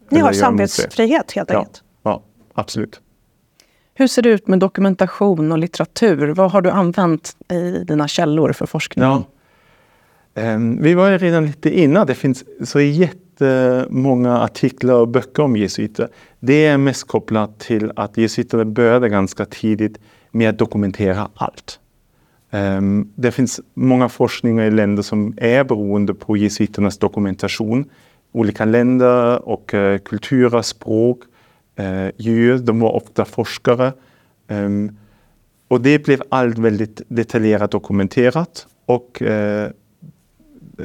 Ni 0.08 0.20
har 0.20 0.32
samvetsfrihet 0.32 1.32
helt 1.32 1.50
enkelt? 1.50 1.82
Ja, 2.02 2.10
ja, 2.10 2.22
absolut. 2.54 3.00
Hur 3.94 4.06
ser 4.06 4.22
det 4.22 4.28
ut 4.28 4.48
med 4.48 4.58
dokumentation 4.58 5.52
och 5.52 5.58
litteratur? 5.58 6.28
Vad 6.28 6.50
har 6.50 6.62
du 6.62 6.70
använt 6.70 7.36
i 7.52 7.84
dina 7.84 8.08
källor 8.08 8.52
för 8.52 8.66
forskning? 8.66 9.04
Ja. 9.04 9.24
Um, 10.34 10.82
vi 10.82 10.94
var 10.94 11.10
ju 11.10 11.18
redan 11.18 11.46
lite 11.46 11.80
innan. 11.80 12.06
Det 12.06 12.14
finns 12.14 12.44
så 12.64 12.80
jättemånga 13.40 14.38
artiklar 14.38 14.94
och 14.94 15.08
böcker 15.08 15.42
om 15.42 15.56
jesuiter. 15.56 16.08
Det 16.40 16.66
är 16.66 16.78
mest 16.78 17.06
kopplat 17.06 17.58
till 17.58 17.92
att 17.96 18.16
jesuiterna 18.16 18.64
började 18.64 19.08
ganska 19.08 19.44
tidigt 19.44 19.98
med 20.30 20.50
att 20.50 20.58
dokumentera 20.58 21.28
allt. 21.34 21.80
Um, 22.50 23.12
det 23.14 23.32
finns 23.32 23.60
många 23.74 24.08
forskningar 24.08 24.64
i 24.64 24.70
länder 24.70 25.02
som 25.02 25.34
är 25.36 25.64
beroende 25.64 26.14
på 26.14 26.36
jesuiternas 26.36 26.98
dokumentation. 26.98 27.84
Olika 28.32 28.64
länder 28.64 29.48
och 29.48 29.74
uh, 29.74 29.98
kulturer, 29.98 30.62
språk 30.62 31.18
uh, 31.80 32.08
djur, 32.16 32.58
de 32.58 32.80
var 32.80 32.92
ofta 32.92 33.24
forskare. 33.24 33.92
Um, 34.48 34.98
och 35.68 35.80
det 35.80 36.04
blev 36.04 36.22
allt 36.28 36.58
väldigt 36.58 37.02
detaljerat 37.08 37.70
dokumenterat. 37.70 38.66
Och 38.86 39.22
uh, 39.22 39.66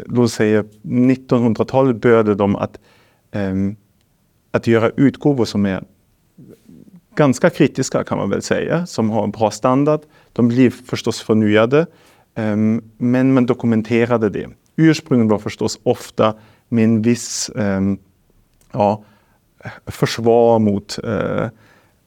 då 0.05 0.27
säger 0.27 0.65
1900-talet 0.81 1.95
började 1.95 2.35
de 2.35 2.55
att, 2.55 2.79
um, 3.31 3.75
att 4.51 4.67
göra 4.67 4.89
utgåvor 4.89 5.45
som 5.45 5.65
är 5.65 5.83
ganska 7.15 7.49
kritiska 7.49 8.03
kan 8.03 8.17
man 8.17 8.29
väl 8.29 8.41
säga, 8.41 8.85
som 8.85 9.09
har 9.09 9.23
en 9.23 9.31
bra 9.31 9.51
standard. 9.51 10.01
De 10.33 10.47
blev 10.47 10.69
förstås 10.69 11.21
förnyade, 11.21 11.85
um, 12.35 12.81
men 12.97 13.33
man 13.33 13.45
dokumenterade 13.45 14.29
det. 14.29 14.47
Ursprunget 14.75 15.31
var 15.31 15.39
förstås 15.39 15.79
ofta 15.83 16.33
med 16.69 16.83
en 16.83 17.01
viss 17.01 17.51
um, 17.55 17.97
ja, 18.71 19.03
försvar 19.85 20.59
mot 20.59 20.99
uh, 21.03 21.47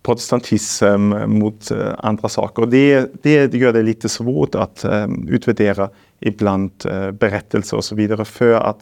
protestantism, 0.02 1.14
mot 1.26 1.70
uh, 1.70 1.94
andra 1.98 2.28
saker. 2.28 2.62
Och 2.62 2.68
det, 2.68 3.22
det 3.22 3.54
gör 3.54 3.72
det 3.72 3.82
lite 3.82 4.08
svårt 4.08 4.54
att 4.54 4.84
um, 4.84 5.28
utvärdera 5.28 5.90
ibland 6.22 6.70
eh, 6.84 7.10
berättelser 7.10 7.76
och 7.76 7.84
så 7.84 7.94
vidare 7.94 8.24
för 8.24 8.54
att 8.54 8.78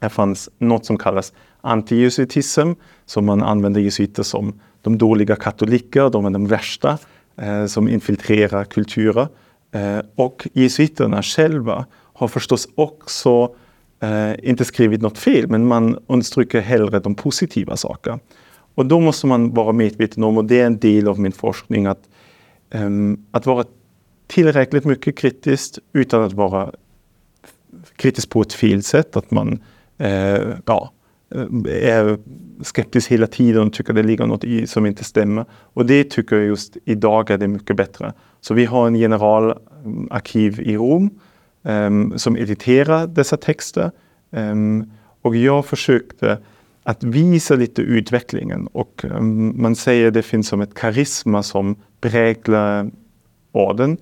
det 0.00 0.08
fanns 0.08 0.50
något 0.58 0.86
som 0.86 0.98
kallas 0.98 1.32
antijesuitism, 1.60 2.72
som 3.06 3.26
man 3.26 3.42
använder 3.42 3.80
jesuiter 3.80 4.22
som 4.22 4.60
de 4.82 4.98
dåliga 4.98 5.36
katoliker, 5.36 6.10
de 6.10 6.26
är 6.26 6.30
de 6.30 6.46
värsta, 6.46 6.98
eh, 7.36 7.66
som 7.66 7.88
infiltrerar 7.88 8.64
kulturer. 8.64 9.28
Eh, 9.72 10.00
och 10.14 10.48
jesuiterna 10.52 11.22
själva 11.22 11.86
har 12.12 12.28
förstås 12.28 12.68
också 12.74 13.54
eh, 14.00 14.50
inte 14.50 14.64
skrivit 14.64 15.02
något 15.02 15.18
fel, 15.18 15.48
men 15.48 15.66
man 15.66 15.98
understryker 16.06 16.60
hellre 16.60 17.00
de 17.00 17.14
positiva 17.14 17.76
sakerna. 17.76 18.18
Och 18.74 18.86
då 18.86 19.00
måste 19.00 19.26
man 19.26 19.54
vara 19.54 19.72
medveten 19.72 20.24
om, 20.24 20.36
och 20.36 20.44
det 20.44 20.60
är 20.60 20.66
en 20.66 20.78
del 20.78 21.08
av 21.08 21.20
min 21.20 21.32
forskning, 21.32 21.86
att, 21.86 22.08
ehm, 22.70 23.24
att 23.30 23.46
vara 23.46 23.64
tillräckligt 24.26 24.84
mycket 24.84 25.18
kritiskt 25.18 25.78
utan 25.92 26.22
att 26.22 26.32
vara 26.32 26.72
kritisk 27.96 28.30
på 28.30 28.42
ett 28.42 28.52
fel 28.52 28.82
sätt. 28.82 29.16
Att 29.16 29.30
man 29.30 29.62
eh, 29.98 30.48
ja, 30.64 30.92
eh, 31.34 31.46
är 31.86 32.18
skeptisk 32.62 33.10
hela 33.12 33.26
tiden 33.26 33.66
och 33.66 33.72
tycker 33.72 33.92
det 33.92 34.02
ligger 34.02 34.26
något 34.26 34.44
i 34.44 34.66
som 34.66 34.86
inte 34.86 35.04
stämmer. 35.04 35.44
Och 35.52 35.86
det 35.86 36.10
tycker 36.10 36.36
jag 36.36 36.46
just 36.46 36.76
idag 36.84 37.30
är 37.30 37.38
det 37.38 37.48
mycket 37.48 37.76
bättre. 37.76 38.12
Så 38.40 38.54
vi 38.54 38.64
har 38.64 38.86
en 38.86 38.94
generalarkiv 38.94 40.60
i 40.60 40.76
Rom 40.76 41.10
eh, 41.62 42.16
som 42.16 42.36
editerar 42.36 43.06
dessa 43.06 43.36
texter. 43.36 43.90
Eh, 44.30 44.54
Och 45.26 45.36
jag 45.36 45.66
försökte 45.66 46.38
att 46.82 47.04
visa 47.04 47.54
lite 47.54 47.82
utvecklingen 47.82 48.66
och 48.66 49.04
um, 49.10 49.62
man 49.62 49.76
säger 49.76 50.08
att 50.08 50.14
det 50.14 50.22
finns 50.22 50.48
som 50.48 50.60
ett 50.60 50.74
karisma 50.74 51.42
som 51.42 51.76
präglar 52.00 52.90
orden. 53.52 53.98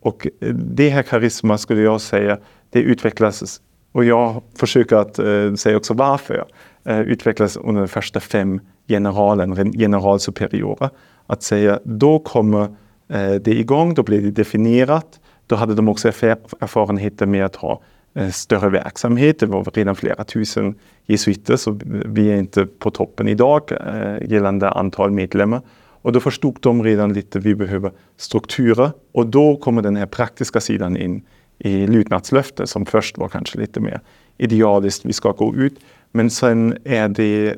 Och 0.00 0.26
eh, 0.40 0.54
det 0.54 0.88
här 0.88 1.02
karisma 1.02 1.58
skulle 1.58 1.80
jag 1.80 2.00
säga, 2.00 2.38
det 2.70 2.78
utvecklas 2.80 3.60
och 3.92 4.04
jag 4.04 4.42
försöker 4.58 4.96
att 4.96 5.18
eh, 5.18 5.54
säga 5.54 5.76
också 5.76 5.94
varför. 5.94 6.44
eh, 6.84 7.00
utvecklas 7.00 7.56
under 7.56 7.80
de 7.80 7.88
första 7.88 8.20
fem 8.20 8.60
generalen, 8.88 9.72
generalsuperiora. 9.72 10.90
Att 11.26 11.42
säga, 11.42 11.80
då 11.84 12.18
kommer 12.18 12.62
eh, 13.08 13.34
det 13.34 13.54
igång, 13.54 13.94
då 13.94 14.02
blir 14.02 14.22
det 14.22 14.30
definierat. 14.30 15.20
Då 15.46 15.56
hade 15.56 15.74
de 15.74 15.88
också 15.88 16.08
erfarenheter 16.08 17.26
med 17.26 17.44
att 17.44 17.56
ha 17.56 17.82
eh, 18.14 18.28
större 18.30 18.70
verksamhet. 18.70 19.38
Det 19.38 19.46
var 19.46 19.64
redan 19.74 19.96
flera 19.96 20.24
tusen 20.24 20.74
jesuiter, 21.06 21.56
så 21.56 21.78
vi 22.06 22.30
är 22.30 22.36
inte 22.36 22.66
på 22.66 22.90
toppen 22.90 23.28
idag 23.28 23.72
eh, 23.72 24.30
gällande 24.30 24.70
antal 24.70 25.10
medlemmar. 25.10 25.60
Och 26.02 26.12
då 26.12 26.20
förstod 26.20 26.58
de 26.60 26.82
redan 26.82 27.12
lite, 27.12 27.38
vi 27.38 27.54
behöver 27.54 27.92
strukturer. 28.16 28.90
Och 29.12 29.26
då 29.26 29.56
kommer 29.56 29.82
den 29.82 29.96
här 29.96 30.06
praktiska 30.06 30.60
sidan 30.60 30.96
in 30.96 31.22
i 31.58 31.86
lydnadslöftet 31.86 32.68
som 32.68 32.86
först 32.86 33.18
var 33.18 33.28
kanske 33.28 33.58
lite 33.58 33.80
mer 33.80 34.00
idealiskt, 34.38 35.04
vi 35.04 35.12
ska 35.12 35.32
gå 35.32 35.54
ut. 35.54 35.80
Men 36.12 36.30
sen 36.30 36.76
är 36.84 37.08
det, 37.08 37.56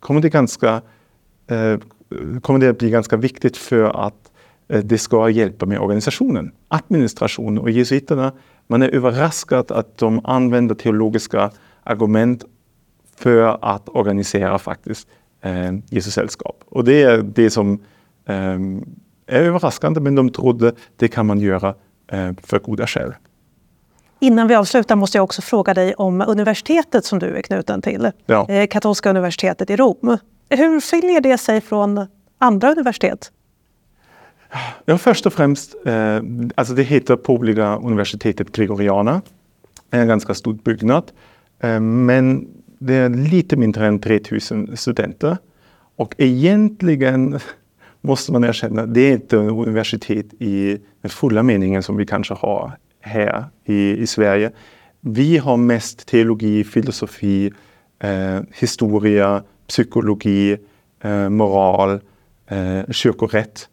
kommer, 0.00 0.20
det 0.20 0.28
ganska, 0.28 0.82
eh, 1.46 1.78
kommer 2.40 2.58
det 2.58 2.68
att 2.68 2.78
bli 2.78 2.90
ganska 2.90 3.16
viktigt 3.16 3.56
för 3.56 4.06
att 4.06 4.30
eh, 4.68 4.80
det 4.84 4.98
ska 4.98 5.28
hjälpa 5.28 5.66
med 5.66 5.78
organisationen, 5.78 6.52
administration 6.68 7.58
och 7.58 7.70
jesuiterna. 7.70 8.32
Man 8.66 8.82
är 8.82 8.88
överraskad 8.88 9.72
att 9.72 9.98
de 9.98 10.20
använder 10.26 10.74
teologiska 10.74 11.50
argument 11.82 12.44
för 13.16 13.58
att 13.62 13.88
organisera 13.88 14.58
faktiskt 14.58 15.08
eh, 15.40 15.72
Jesu 15.90 16.10
sällskap. 16.10 16.64
Och 16.66 16.84
det 16.84 17.02
är 17.02 17.18
det 17.22 17.50
som 17.50 17.80
eh, 18.26 18.34
är 19.26 19.42
överraskande, 19.42 20.00
men 20.00 20.14
de 20.14 20.30
trodde 20.30 20.72
det 20.96 21.08
kan 21.08 21.26
man 21.26 21.40
göra 21.40 21.74
eh, 22.12 22.30
för 22.42 22.58
goda 22.58 22.86
skäl. 22.86 23.14
Innan 24.20 24.48
vi 24.48 24.54
avslutar 24.54 24.96
måste 24.96 25.18
jag 25.18 25.24
också 25.24 25.42
fråga 25.42 25.74
dig 25.74 25.94
om 25.94 26.24
universitetet 26.26 27.04
som 27.04 27.18
du 27.18 27.36
är 27.36 27.42
knuten 27.42 27.82
till. 27.82 28.10
Ja. 28.26 28.48
Eh, 28.48 28.66
Katolska 28.66 29.10
universitetet 29.10 29.70
i 29.70 29.76
Rom. 29.76 30.18
Hur 30.48 30.80
skiljer 30.80 31.20
det 31.20 31.38
sig 31.38 31.60
från 31.60 32.06
andra 32.38 32.72
universitet? 32.72 33.32
Ja, 34.84 34.98
först 34.98 35.26
och 35.26 35.32
främst, 35.32 35.74
eh, 35.86 36.20
alltså 36.54 36.74
det 36.74 36.82
heter 36.82 37.16
Påvliga 37.16 37.76
universitetet 37.76 38.52
Gregoriana. 38.52 39.22
En 39.90 40.08
ganska 40.08 40.34
stor 40.34 40.52
byggnad. 40.52 41.04
Eh, 41.60 41.80
men 41.80 42.48
det 42.80 42.94
är 42.94 43.08
lite 43.08 43.56
mindre 43.56 43.86
än 43.86 43.98
3000 43.98 44.76
studenter. 44.76 45.36
Och 45.96 46.14
egentligen 46.18 47.38
måste 48.00 48.32
man 48.32 48.44
erkänna, 48.44 48.86
det 48.86 49.00
är 49.00 49.12
inte 49.12 49.36
ett 49.36 49.42
universitet 49.42 50.34
i 50.38 50.78
den 51.02 51.10
fulla 51.10 51.42
meningen 51.42 51.82
som 51.82 51.96
vi 51.96 52.06
kanske 52.06 52.34
har 52.34 52.72
här 53.00 53.44
i, 53.64 53.96
i 53.96 54.06
Sverige. 54.06 54.50
Vi 55.00 55.38
har 55.38 55.56
mest 55.56 56.06
teologi, 56.06 56.64
filosofi, 56.64 57.52
eh, 57.98 58.40
historia, 58.52 59.42
psykologi, 59.66 60.56
eh, 61.00 61.28
moral, 61.28 62.00
eh, 62.46 62.90
kyrkorätt. 62.90 63.68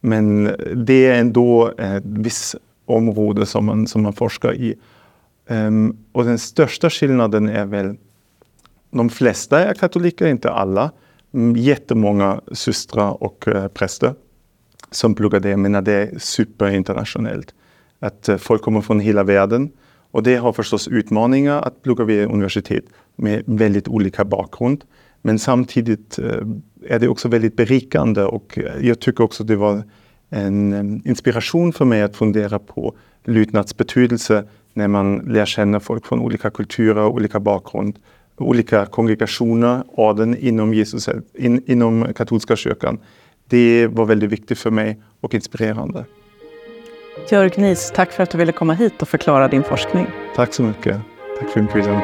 Men 0.00 0.56
det 0.86 1.06
är 1.06 1.20
ändå 1.20 1.72
ett 1.78 2.02
visst 2.04 2.54
område 2.84 3.46
som 3.46 3.66
man, 3.66 3.86
som 3.86 4.02
man 4.02 4.12
forskar 4.12 4.54
i. 4.54 4.74
Um, 5.50 5.96
och 6.12 6.24
den 6.24 6.38
största 6.38 6.90
skillnaden 6.90 7.48
är 7.48 7.64
väl 7.64 7.96
de 8.90 9.10
flesta 9.10 9.64
är 9.64 9.74
katoliker, 9.74 10.26
inte 10.26 10.50
alla. 10.50 10.90
Mm, 11.34 11.56
jättemånga 11.56 12.40
systrar 12.52 13.22
och 13.22 13.48
eh, 13.48 13.68
präster 13.68 14.14
som 14.90 15.14
pluggar 15.14 15.40
det, 15.40 15.56
men 15.56 15.84
det 15.84 15.92
är 15.92 16.18
superinternationellt. 16.18 17.54
Att 18.00 18.28
eh, 18.28 18.36
folk 18.36 18.62
kommer 18.62 18.80
från 18.80 19.00
hela 19.00 19.24
världen 19.24 19.70
och 20.10 20.22
det 20.22 20.36
har 20.36 20.52
förstås 20.52 20.88
utmaningar 20.88 21.62
att 21.62 21.82
plugga 21.82 22.04
vid 22.04 22.24
universitet 22.24 22.84
med 23.16 23.42
väldigt 23.46 23.88
olika 23.88 24.24
bakgrund. 24.24 24.84
Men 25.22 25.38
samtidigt 25.38 26.18
eh, 26.18 26.42
är 26.86 26.98
det 26.98 27.08
också 27.08 27.28
väldigt 27.28 27.56
berikande 27.56 28.22
och 28.22 28.58
jag 28.80 29.00
tycker 29.00 29.24
också 29.24 29.44
det 29.44 29.56
var 29.56 29.82
en 30.30 31.02
inspiration 31.04 31.72
för 31.72 31.84
mig 31.84 32.02
att 32.02 32.16
fundera 32.16 32.58
på 32.58 32.96
lydnads 33.24 33.76
betydelse 33.76 34.44
när 34.74 34.88
man 34.88 35.16
lär 35.18 35.46
känna 35.46 35.80
folk 35.80 36.06
från 36.06 36.20
olika 36.20 36.50
kulturer 36.50 37.02
och 37.02 37.14
olika 37.14 37.40
bakgrund 37.40 37.98
olika 38.38 38.86
kongregationer, 38.86 39.82
adeln 39.96 40.36
inom, 40.36 40.74
Jesus, 40.74 41.08
in, 41.34 41.62
inom 41.66 42.14
katolska 42.14 42.56
kyrkan. 42.56 42.98
Det 43.48 43.86
var 43.86 44.04
väldigt 44.04 44.30
viktigt 44.30 44.58
för 44.58 44.70
mig 44.70 45.02
och 45.20 45.34
inspirerande. 45.34 46.04
Jörg 47.30 47.52
Nies, 47.56 47.92
tack 47.94 48.12
för 48.12 48.22
att 48.22 48.30
du 48.30 48.38
ville 48.38 48.52
komma 48.52 48.72
hit 48.72 49.02
och 49.02 49.08
förklara 49.08 49.48
din 49.48 49.62
forskning. 49.62 50.06
Tack 50.36 50.54
så 50.54 50.62
mycket. 50.62 50.96
Tack 51.38 51.50
för 51.50 51.60
inbjudan. 51.60 52.00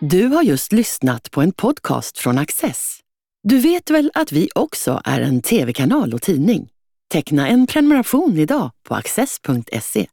Du 0.00 0.26
har 0.26 0.42
just 0.42 0.72
lyssnat 0.72 1.30
på 1.30 1.40
en 1.42 1.52
podcast 1.52 2.18
från 2.18 2.38
Access. 2.38 3.00
Du 3.42 3.58
vet 3.58 3.90
väl 3.90 4.10
att 4.14 4.32
vi 4.32 4.48
också 4.54 5.00
är 5.04 5.20
en 5.20 5.42
tv-kanal 5.42 6.14
och 6.14 6.22
tidning? 6.22 6.68
Teckna 7.12 7.48
en 7.48 7.66
prenumeration 7.66 8.38
idag 8.38 8.70
på 8.88 8.94
access.se. 8.94 10.06